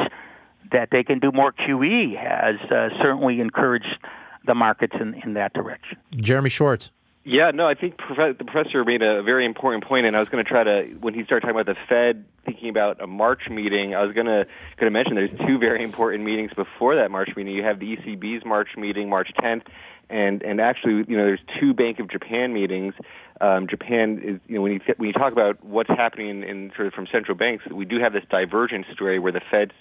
that 0.73 0.88
they 0.90 1.03
can 1.03 1.19
do 1.19 1.31
more 1.33 1.53
QE 1.53 2.17
has 2.17 2.57
uh, 2.71 2.88
certainly 3.03 3.40
encouraged 3.40 3.99
the 4.47 4.55
markets 4.55 4.95
in, 5.01 5.14
in 5.25 5.35
that 5.35 5.53
direction. 5.53 5.99
Jeremy 6.14 6.51
Schwartz. 6.51 6.90
Yeah, 7.26 7.52
no, 7.54 7.66
I 7.66 7.74
think 7.74 7.96
prof- 7.96 8.37
the 8.37 8.44
professor 8.44 8.84
made 8.84 9.00
a 9.00 9.22
very 9.22 9.46
important 9.46 9.84
point, 9.84 10.04
and 10.04 10.14
I 10.14 10.20
was 10.20 10.28
going 10.28 10.44
to 10.44 10.48
try 10.48 10.62
to, 10.62 10.82
when 11.00 11.14
he 11.14 11.24
started 11.24 11.46
talking 11.46 11.58
about 11.58 11.74
the 11.74 11.80
Fed 11.88 12.26
thinking 12.44 12.68
about 12.68 13.00
a 13.00 13.06
March 13.06 13.48
meeting, 13.50 13.94
I 13.94 14.02
was 14.04 14.14
going 14.14 14.26
to 14.26 14.44
going 14.76 14.87
to 14.87 14.90
mention 14.90 15.14
there's 15.14 15.30
two 15.46 15.58
very 15.58 15.82
important 15.82 16.22
meetings 16.22 16.50
before 16.54 16.96
that 16.96 17.10
March 17.10 17.30
meeting. 17.34 17.54
You 17.54 17.62
have 17.62 17.80
the 17.80 17.96
ECB's 17.96 18.44
March 18.44 18.68
meeting, 18.76 19.08
March 19.08 19.30
10th, 19.40 19.62
and 20.10 20.42
and 20.42 20.60
actually, 20.60 21.04
you 21.08 21.16
know, 21.16 21.24
there's 21.24 21.40
two 21.58 21.72
Bank 21.72 21.98
of 21.98 22.10
Japan 22.10 22.52
meetings. 22.52 22.92
Um, 23.40 23.68
Japan 23.68 24.20
is, 24.22 24.40
you 24.46 24.56
know, 24.56 24.60
when 24.60 24.72
you 24.72 24.78
th- 24.80 24.98
when 24.98 25.06
you 25.06 25.14
talk 25.14 25.32
about 25.32 25.64
what's 25.64 25.88
happening 25.88 26.28
in, 26.28 26.44
in 26.44 26.72
sort 26.76 26.88
of 26.88 26.92
from 26.92 27.06
central 27.10 27.38
banks, 27.38 27.64
we 27.70 27.87
do 27.87 28.00
have 28.00 28.12
this 28.12 28.24
divergent 28.30 28.84
story 28.92 29.18
where 29.18 29.32
the 29.32 29.40
Fed's 29.50 29.72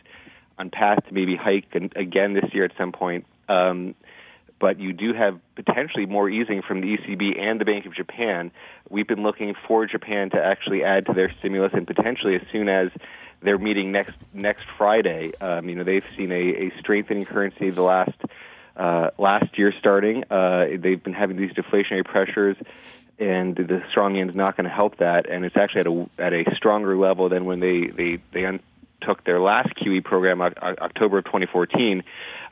on 0.57 0.69
path 0.69 1.05
to 1.07 1.13
maybe 1.13 1.35
hike 1.35 1.65
an- 1.73 1.91
again 1.97 2.35
this 2.35 2.45
year 2.53 2.63
at 2.63 2.71
some 2.77 2.93
point. 2.93 3.25
Um, 3.49 3.95
but 4.63 4.79
you 4.79 4.93
do 4.93 5.11
have 5.11 5.37
potentially 5.55 6.05
more 6.05 6.29
easing 6.29 6.61
from 6.61 6.79
the 6.79 6.95
ECB 6.95 7.37
and 7.37 7.59
the 7.59 7.65
Bank 7.65 7.85
of 7.85 7.93
Japan. 7.93 8.49
We've 8.89 9.05
been 9.05 9.21
looking 9.21 9.55
for 9.67 9.85
Japan 9.85 10.29
to 10.29 10.41
actually 10.41 10.85
add 10.85 11.07
to 11.07 11.13
their 11.13 11.33
stimulus, 11.39 11.73
and 11.73 11.85
potentially 11.85 12.35
as 12.35 12.43
soon 12.49 12.69
as 12.69 12.89
their 13.41 13.57
meeting 13.57 13.91
next 13.91 14.13
next 14.33 14.63
Friday. 14.77 15.33
Um, 15.41 15.67
you 15.67 15.75
know, 15.75 15.83
they've 15.83 16.05
seen 16.15 16.31
a, 16.31 16.67
a 16.67 16.71
strengthening 16.79 17.25
currency 17.25 17.71
the 17.71 17.81
last 17.81 18.17
uh, 18.77 19.09
last 19.17 19.57
year 19.57 19.73
starting. 19.77 20.23
Uh, 20.31 20.67
they've 20.79 21.03
been 21.03 21.11
having 21.11 21.35
these 21.35 21.51
deflationary 21.51 22.05
pressures. 22.05 22.55
And 23.19 23.57
the 23.57 23.83
strong 23.91 24.15
yen 24.15 24.29
is 24.29 24.35
not 24.35 24.55
going 24.55 24.63
to 24.63 24.73
help 24.73 24.97
that, 24.97 25.29
and 25.29 25.43
it's 25.45 25.57
actually 25.57 25.81
at 25.81 25.87
a 25.87 26.09
at 26.17 26.33
a 26.33 26.55
stronger 26.55 26.97
level 26.97 27.27
than 27.27 27.43
when 27.43 27.59
they 27.59 27.87
they 27.87 28.19
they 28.31 28.45
un- 28.45 28.61
took 29.01 29.23
their 29.25 29.39
last 29.39 29.75
QE 29.75 30.03
program 30.03 30.41
October 30.41 31.17
of 31.19 31.25
2014. 31.25 32.03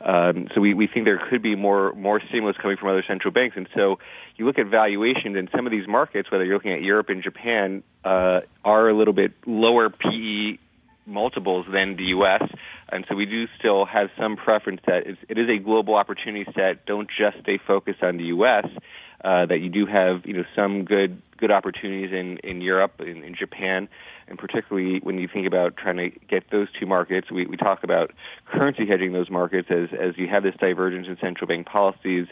Um, 0.03 0.47
so 0.53 0.61
we, 0.61 0.73
we 0.73 0.87
think 0.87 1.05
there 1.05 1.21
could 1.29 1.41
be 1.41 1.55
more 1.55 1.93
more 1.93 2.21
stimulus 2.29 2.57
coming 2.61 2.77
from 2.77 2.89
other 2.89 3.03
central 3.07 3.31
banks. 3.31 3.55
And 3.57 3.67
so 3.75 3.99
you 4.35 4.45
look 4.45 4.57
at 4.57 4.67
valuations 4.67 5.37
in 5.37 5.49
some 5.55 5.65
of 5.65 5.71
these 5.71 5.87
markets, 5.87 6.31
whether 6.31 6.43
you're 6.43 6.55
looking 6.55 6.73
at 6.73 6.81
Europe 6.81 7.09
and 7.09 7.21
Japan, 7.23 7.83
uh, 8.03 8.41
are 8.65 8.89
a 8.89 8.97
little 8.97 9.13
bit 9.13 9.33
lower 9.45 9.89
PE 9.89 10.57
multiples 11.05 11.65
than 11.71 11.95
the 11.97 12.05
U.S. 12.05 12.43
And 12.91 13.05
so 13.07 13.15
we 13.15 13.25
do 13.25 13.45
still 13.57 13.85
have 13.85 14.09
some 14.17 14.37
preference 14.37 14.81
that 14.85 15.07
it 15.07 15.37
is 15.37 15.49
a 15.49 15.57
global 15.57 15.95
opportunity 15.95 16.49
set. 16.55 16.85
Don't 16.85 17.09
just 17.09 17.39
stay 17.41 17.59
focused 17.65 18.03
on 18.03 18.17
the 18.17 18.25
U.S. 18.25 18.65
uh, 19.23 19.45
that 19.45 19.59
you 19.59 19.69
do 19.69 19.85
have 19.85 20.25
you 20.25 20.33
know 20.33 20.43
some 20.55 20.85
good 20.85 21.21
good 21.37 21.51
opportunities 21.51 22.11
in 22.11 22.37
in 22.39 22.61
Europe, 22.61 22.99
in, 22.99 23.23
in 23.23 23.35
Japan, 23.35 23.87
and 24.31 24.39
particularly 24.39 24.99
when 25.03 25.19
you 25.19 25.27
think 25.31 25.45
about 25.45 25.75
trying 25.75 25.97
to 25.97 26.09
get 26.27 26.45
those 26.51 26.69
two 26.79 26.85
markets. 26.85 27.29
We 27.29 27.45
we 27.45 27.57
talk 27.57 27.83
about 27.83 28.11
currency 28.45 28.87
hedging 28.87 29.11
those 29.11 29.29
markets 29.29 29.67
as 29.69 29.89
as 29.91 30.17
you 30.17 30.27
have 30.27 30.41
this 30.41 30.55
divergence 30.59 31.07
in 31.07 31.17
central 31.21 31.47
bank 31.47 31.67
policies 31.67 32.27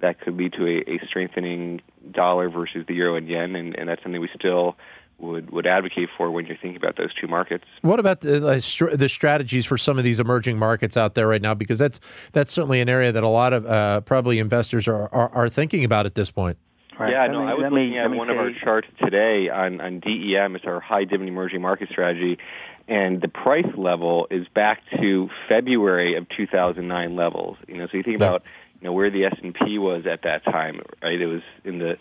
that 0.00 0.20
could 0.20 0.36
lead 0.36 0.52
to 0.52 0.64
a, 0.64 0.90
a 0.92 1.00
strengthening 1.08 1.80
dollar 2.12 2.48
versus 2.50 2.84
the 2.86 2.94
euro 2.94 3.16
and 3.16 3.28
yen, 3.28 3.56
and, 3.56 3.74
and 3.76 3.88
that's 3.88 4.00
something 4.02 4.20
we 4.20 4.28
still 4.38 4.76
would 5.16 5.50
would 5.50 5.66
advocate 5.66 6.10
for 6.16 6.30
when 6.30 6.46
you're 6.46 6.56
thinking 6.56 6.76
about 6.76 6.96
those 6.96 7.12
two 7.14 7.26
markets. 7.26 7.64
What 7.80 7.98
about 7.98 8.20
the 8.20 8.38
the 8.92 9.08
strategies 9.08 9.64
for 9.64 9.78
some 9.78 9.96
of 9.96 10.04
these 10.04 10.20
emerging 10.20 10.58
markets 10.58 10.98
out 10.98 11.14
there 11.14 11.26
right 11.26 11.42
now? 11.42 11.54
Because 11.54 11.78
that's 11.78 11.98
that's 12.32 12.52
certainly 12.52 12.82
an 12.82 12.90
area 12.90 13.10
that 13.10 13.22
a 13.22 13.28
lot 13.28 13.54
of 13.54 13.66
uh, 13.66 14.02
probably 14.02 14.38
investors 14.38 14.86
are, 14.86 15.08
are, 15.14 15.30
are 15.30 15.48
thinking 15.48 15.82
about 15.82 16.04
at 16.04 16.14
this 16.14 16.30
point. 16.30 16.58
Right. 16.98 17.12
Yeah, 17.12 17.26
no, 17.28 17.46
I 17.46 17.54
was 17.54 17.70
looking 17.70 17.90
me, 17.90 17.98
at 17.98 18.10
one 18.10 18.28
of 18.28 18.36
our 18.38 18.50
charts 18.52 18.88
today 18.98 19.48
on 19.48 19.80
on 19.80 20.00
DEM. 20.00 20.56
It's 20.56 20.64
our 20.64 20.80
high 20.80 21.04
dividend 21.04 21.28
emerging 21.28 21.62
market 21.62 21.90
strategy, 21.90 22.38
and 22.88 23.20
the 23.20 23.28
price 23.28 23.70
level 23.76 24.26
is 24.30 24.48
back 24.48 24.82
to 25.00 25.28
February 25.48 26.16
of 26.16 26.26
2009 26.36 27.14
levels. 27.14 27.56
You 27.68 27.78
know, 27.78 27.86
so 27.86 27.96
you 27.96 28.02
think 28.02 28.16
about 28.16 28.42
you 28.80 28.86
know 28.86 28.92
where 28.92 29.10
the 29.10 29.26
S 29.26 29.36
and 29.42 29.54
P 29.54 29.78
was 29.78 30.06
at 30.10 30.22
that 30.22 30.44
time, 30.44 30.80
right? 31.00 31.20
It 31.20 31.26
was 31.26 31.42
in 31.64 31.78
the 31.78 31.98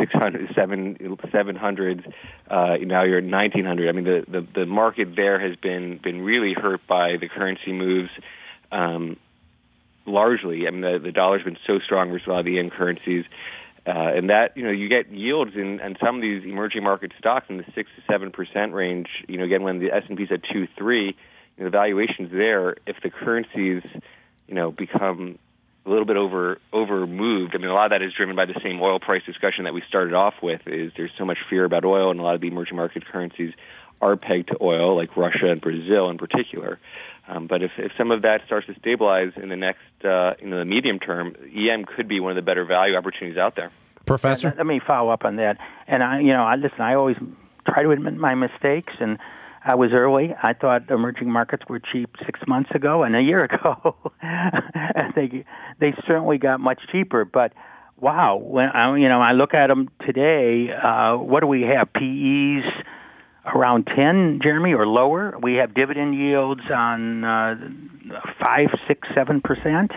600, 0.00 0.48
700s. 0.56 2.12
Uh, 2.48 2.76
now 2.82 3.04
you're 3.04 3.18
at 3.18 3.24
1900. 3.24 3.88
I 3.88 3.92
mean, 3.92 4.04
the, 4.04 4.24
the, 4.26 4.46
the 4.60 4.66
market 4.66 5.14
there 5.14 5.38
has 5.38 5.56
been, 5.56 6.00
been 6.02 6.22
really 6.22 6.54
hurt 6.54 6.80
by 6.86 7.16
the 7.20 7.28
currency 7.28 7.72
moves. 7.72 8.10
Um, 8.72 9.18
largely, 10.06 10.66
I 10.66 10.70
mean, 10.70 10.80
the, 10.80 10.98
the 11.02 11.12
dollar's 11.12 11.44
been 11.44 11.58
so 11.66 11.78
strong 11.80 12.10
versus 12.10 12.26
a 12.26 12.30
lot 12.30 12.38
of 12.40 12.44
the 12.46 12.58
end 12.58 12.72
currencies. 12.72 13.24
Uh, 13.86 13.90
and 14.14 14.30
that, 14.30 14.56
you 14.56 14.62
know, 14.62 14.70
you 14.70 14.88
get 14.88 15.10
yields 15.10 15.52
in, 15.54 15.80
in 15.80 15.96
some 16.04 16.16
of 16.16 16.22
these 16.22 16.44
emerging 16.44 16.82
market 16.82 17.12
stocks 17.18 17.46
in 17.48 17.56
the 17.56 17.64
6 17.74 17.90
to 17.96 18.12
7% 18.12 18.72
range. 18.72 19.08
You 19.26 19.38
know, 19.38 19.44
again, 19.44 19.62
when 19.62 19.78
the 19.78 19.90
S&P's 19.92 20.28
at 20.30 20.42
2, 20.52 20.68
3, 20.76 21.06
you 21.06 21.14
know, 21.58 21.64
the 21.64 21.70
valuations 21.70 22.30
there, 22.30 22.76
if 22.86 22.96
the 23.02 23.10
currencies, 23.10 23.82
you 24.46 24.54
know, 24.54 24.70
become 24.70 25.38
a 25.86 25.88
little 25.88 26.04
bit 26.04 26.16
over 26.16 26.60
over 26.72 27.06
moved. 27.06 27.54
I 27.54 27.58
mean, 27.58 27.70
a 27.70 27.74
lot 27.74 27.86
of 27.86 27.90
that 27.90 28.02
is 28.02 28.12
driven 28.12 28.36
by 28.36 28.44
the 28.44 28.58
same 28.62 28.80
oil 28.82 29.00
price 29.00 29.22
discussion 29.24 29.64
that 29.64 29.72
we 29.72 29.82
started 29.88 30.14
off 30.14 30.34
with. 30.42 30.60
Is 30.66 30.92
there's 30.96 31.10
so 31.16 31.24
much 31.24 31.38
fear 31.48 31.64
about 31.64 31.84
oil, 31.84 32.10
and 32.10 32.20
a 32.20 32.22
lot 32.22 32.34
of 32.34 32.40
the 32.40 32.48
emerging 32.48 32.76
market 32.76 33.06
currencies 33.06 33.54
are 34.00 34.16
pegged 34.16 34.48
to 34.48 34.56
oil, 34.60 34.96
like 34.96 35.16
Russia 35.16 35.50
and 35.50 35.60
Brazil 35.60 36.08
in 36.10 36.18
particular. 36.18 36.78
Um, 37.28 37.46
but 37.46 37.62
if, 37.62 37.70
if 37.78 37.92
some 37.96 38.10
of 38.10 38.22
that 38.22 38.40
starts 38.46 38.66
to 38.66 38.74
stabilize 38.74 39.32
in 39.40 39.50
the 39.50 39.56
next, 39.56 39.80
uh, 40.04 40.34
in 40.40 40.50
the 40.50 40.64
medium 40.64 40.98
term, 40.98 41.36
EM 41.36 41.84
could 41.84 42.08
be 42.08 42.18
one 42.18 42.32
of 42.32 42.36
the 42.36 42.42
better 42.42 42.64
value 42.64 42.96
opportunities 42.96 43.38
out 43.38 43.54
there. 43.56 43.70
Professor, 44.06 44.52
let 44.56 44.66
me 44.66 44.80
follow 44.84 45.10
up 45.10 45.24
on 45.24 45.36
that. 45.36 45.58
And 45.86 46.02
I, 46.02 46.20
you 46.20 46.32
know, 46.32 46.42
I 46.42 46.56
listen. 46.56 46.80
I 46.80 46.94
always 46.94 47.16
try 47.68 47.82
to 47.82 47.90
admit 47.90 48.16
my 48.16 48.34
mistakes 48.34 48.92
and 48.98 49.18
I 49.64 49.74
was 49.74 49.90
early. 49.92 50.34
I 50.42 50.54
thought 50.54 50.90
emerging 50.90 51.30
markets 51.30 51.64
were 51.68 51.80
cheap 51.80 52.16
six 52.24 52.40
months 52.48 52.70
ago 52.74 53.02
and 53.02 53.14
a 53.14 53.20
year 53.20 53.44
ago. 53.44 53.94
they 55.14 55.44
they 55.78 55.94
certainly 56.06 56.38
got 56.38 56.60
much 56.60 56.80
cheaper. 56.90 57.26
But 57.26 57.52
wow, 57.98 58.36
when 58.36 58.68
I 58.70 58.96
you 58.96 59.08
know 59.08 59.20
I 59.20 59.32
look 59.32 59.52
at 59.52 59.66
them 59.66 59.90
today, 60.06 60.70
uh, 60.72 61.16
what 61.18 61.40
do 61.40 61.46
we 61.46 61.62
have? 61.62 61.92
PEs 61.92 62.64
around 63.46 63.86
ten, 63.86 64.40
Jeremy, 64.42 64.74
or 64.74 64.86
lower. 64.86 65.36
We 65.42 65.54
have 65.54 65.74
dividend 65.74 66.14
yields 66.14 66.62
on 66.70 67.24
uh, 67.24 67.54
five, 68.40 68.68
six, 68.86 69.08
seven 69.14 69.40
percent. 69.40 69.92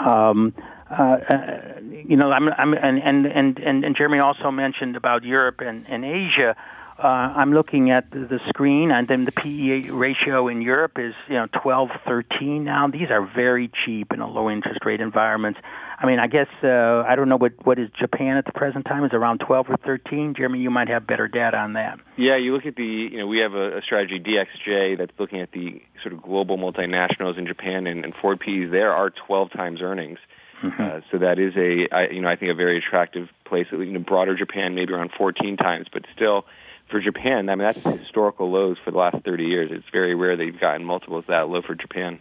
Um, 0.00 0.54
uh, 0.90 1.02
uh, 1.02 1.80
you 1.90 2.16
know, 2.16 2.30
I'm, 2.30 2.48
I'm, 2.48 2.72
and, 2.72 2.98
and, 2.98 3.26
and, 3.58 3.84
and 3.84 3.96
Jeremy 3.96 4.20
also 4.20 4.50
mentioned 4.50 4.96
about 4.96 5.22
Europe 5.22 5.60
and, 5.60 5.86
and 5.86 6.04
Asia 6.04 6.56
uh, 6.98 7.06
I'm 7.06 7.52
looking 7.52 7.90
at 7.90 8.10
the 8.10 8.40
screen, 8.48 8.90
and 8.90 9.06
then 9.06 9.24
the 9.24 9.30
PE 9.30 9.90
ratio 9.90 10.48
in 10.48 10.60
Europe 10.60 10.98
is 10.98 11.14
you 11.28 11.34
know 11.34 11.46
12, 11.62 11.90
13 12.04 12.64
now. 12.64 12.88
These 12.88 13.10
are 13.10 13.24
very 13.24 13.70
cheap 13.84 14.12
in 14.12 14.20
a 14.20 14.28
low 14.28 14.50
interest 14.50 14.84
rate 14.84 15.00
environment. 15.00 15.58
I 16.00 16.06
mean, 16.06 16.20
I 16.20 16.28
guess 16.28 16.46
uh, 16.62 17.02
I 17.08 17.16
don't 17.16 17.28
know 17.28 17.36
what 17.36 17.52
what 17.64 17.78
is 17.78 17.88
Japan 17.98 18.36
at 18.36 18.44
the 18.44 18.52
present 18.52 18.84
time 18.84 19.04
is 19.04 19.10
around 19.12 19.38
12 19.38 19.66
or 19.68 19.76
13. 19.78 20.34
Jeremy, 20.36 20.60
you 20.60 20.70
might 20.70 20.88
have 20.88 21.08
better 21.08 21.26
data 21.26 21.56
on 21.56 21.72
that. 21.72 21.98
Yeah, 22.16 22.36
you 22.36 22.54
look 22.54 22.66
at 22.66 22.76
the 22.76 22.84
you 22.84 23.18
know 23.18 23.26
we 23.26 23.38
have 23.38 23.54
a, 23.54 23.78
a 23.78 23.82
strategy 23.82 24.20
DXJ 24.20 24.98
that's 24.98 25.12
looking 25.18 25.40
at 25.40 25.50
the 25.50 25.82
sort 26.02 26.14
of 26.14 26.22
global 26.22 26.56
multinationals 26.56 27.36
in 27.36 27.48
Japan, 27.48 27.88
and, 27.88 28.04
and 28.04 28.14
forward 28.14 28.38
PEs 28.38 28.70
there 28.70 28.92
are 28.92 29.10
12 29.26 29.52
times 29.52 29.80
earnings. 29.82 30.18
Mm-hmm. 30.62 30.82
Uh, 30.82 31.00
so 31.10 31.18
that 31.18 31.38
is 31.38 31.54
a 31.56 31.92
I, 31.92 32.08
you 32.12 32.20
know 32.20 32.28
I 32.28 32.36
think 32.36 32.52
a 32.52 32.54
very 32.54 32.78
attractive 32.78 33.28
place. 33.44 33.66
You 33.72 33.84
know, 33.86 34.00
broader 34.00 34.36
Japan 34.36 34.76
maybe 34.76 34.92
around 34.92 35.10
14 35.18 35.56
times, 35.56 35.86
but 35.92 36.04
still 36.14 36.44
for 36.90 37.00
Japan, 37.00 37.48
I 37.48 37.54
mean, 37.54 37.66
that's 37.66 37.82
historical 37.82 38.50
lows 38.50 38.76
for 38.82 38.90
the 38.90 38.98
last 38.98 39.16
30 39.24 39.44
years. 39.44 39.70
It's 39.72 39.84
very 39.92 40.14
rare 40.14 40.36
that 40.36 40.44
you've 40.44 40.60
gotten 40.60 40.84
multiples 40.84 41.24
that 41.28 41.48
low 41.48 41.60
for 41.60 41.74
Japan. 41.74 42.18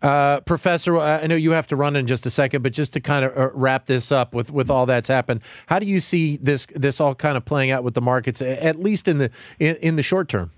Uh, 0.00 0.40
Professor, 0.40 0.98
I 0.98 1.26
know 1.26 1.36
you 1.36 1.52
have 1.52 1.66
to 1.68 1.76
run 1.76 1.96
in 1.96 2.06
just 2.06 2.26
a 2.26 2.30
second, 2.30 2.62
but 2.62 2.72
just 2.72 2.92
to 2.94 3.00
kind 3.00 3.24
of 3.24 3.36
uh, 3.36 3.50
wrap 3.54 3.86
this 3.86 4.12
up 4.12 4.34
with, 4.34 4.50
with 4.50 4.70
all 4.70 4.86
that's 4.86 5.08
happened, 5.08 5.40
how 5.66 5.78
do 5.78 5.86
you 5.86 6.00
see 6.00 6.36
this 6.36 6.66
this 6.66 7.00
all 7.00 7.14
kind 7.14 7.36
of 7.36 7.44
playing 7.44 7.70
out 7.70 7.84
with 7.84 7.94
the 7.94 8.00
markets, 8.00 8.42
at 8.42 8.76
least 8.76 9.08
in 9.08 9.18
the 9.18 9.30
in, 9.58 9.76
in 9.76 9.96
the 9.96 10.02
short 10.02 10.28
term? 10.28 10.50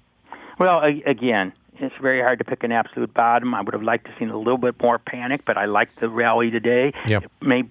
Well, 0.59 0.83
again, 1.07 1.53
it's 1.79 1.95
very 2.01 2.21
hard 2.21 2.39
to 2.39 2.45
pick 2.45 2.63
an 2.63 2.73
absolute 2.73 3.13
bottom. 3.13 3.55
I 3.55 3.61
would 3.61 3.75
have 3.75 3.83
liked 3.83 4.07
to 4.07 4.13
seen 4.19 4.31
a 4.31 4.39
little 4.39 4.59
bit 4.59 4.81
more 4.81 4.99
panic, 4.99 5.43
but 5.45 5.57
I 5.57 5.65
like 5.65 5.89
the 6.01 6.09
rally 6.09 6.51
today. 6.51 6.93
Yep. 7.07 7.25
It 7.25 7.31
may 7.41 7.65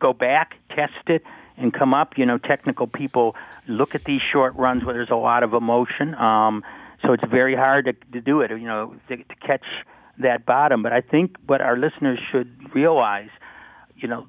go 0.00 0.12
back, 0.12 0.54
test 0.70 0.92
it, 1.06 1.22
and 1.56 1.72
come 1.72 1.94
up. 1.94 2.18
You 2.18 2.26
know, 2.26 2.38
technical 2.38 2.86
people 2.86 3.36
look 3.68 3.94
at 3.94 4.04
these 4.04 4.20
short 4.20 4.54
runs 4.56 4.84
where 4.84 4.94
there's 4.94 5.10
a 5.10 5.16
lot 5.16 5.42
of 5.42 5.54
emotion. 5.54 6.14
Um, 6.16 6.64
so 7.02 7.12
it's 7.12 7.24
very 7.24 7.54
hard 7.54 7.84
to, 7.84 7.92
to 8.12 8.20
do 8.20 8.40
it. 8.40 8.50
You 8.50 8.66
know, 8.66 8.96
to, 9.08 9.16
to 9.16 9.34
catch 9.36 9.64
that 10.18 10.46
bottom. 10.46 10.82
But 10.82 10.92
I 10.92 11.00
think 11.00 11.36
what 11.46 11.60
our 11.60 11.76
listeners 11.76 12.18
should 12.30 12.74
realize, 12.74 13.30
you 13.96 14.08
know, 14.08 14.26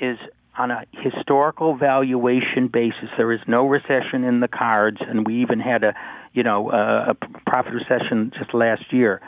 is 0.00 0.18
on 0.58 0.70
a 0.70 0.84
historical 0.92 1.76
valuation 1.76 2.68
basis, 2.68 3.10
there 3.16 3.32
is 3.32 3.40
no 3.46 3.66
recession 3.66 4.24
in 4.24 4.40
the 4.40 4.48
cards, 4.48 4.98
and 5.00 5.26
we 5.26 5.42
even 5.42 5.60
had 5.60 5.84
a, 5.84 5.94
you 6.32 6.42
know, 6.42 6.70
a, 6.70 7.14
profit 7.46 7.74
recession 7.74 8.32
just 8.38 8.54
last 8.54 8.92
year. 8.92 9.20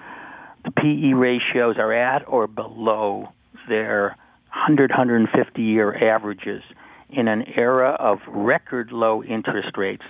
The 0.64 0.70
PE 0.70 1.12
ratios 1.12 1.77
are 1.79 1.92
at 1.92 2.27
or 2.27 2.46
below 2.46 3.29
their 3.68 4.16
100, 4.53 4.90
150 4.90 5.62
year 5.62 5.94
averages 6.12 6.62
in 7.11 7.29
an 7.29 7.42
era 7.57 7.90
of 7.98 8.18
record 8.27 8.90
low 8.92 9.22
interest 9.22 9.77
rates, 9.77 10.05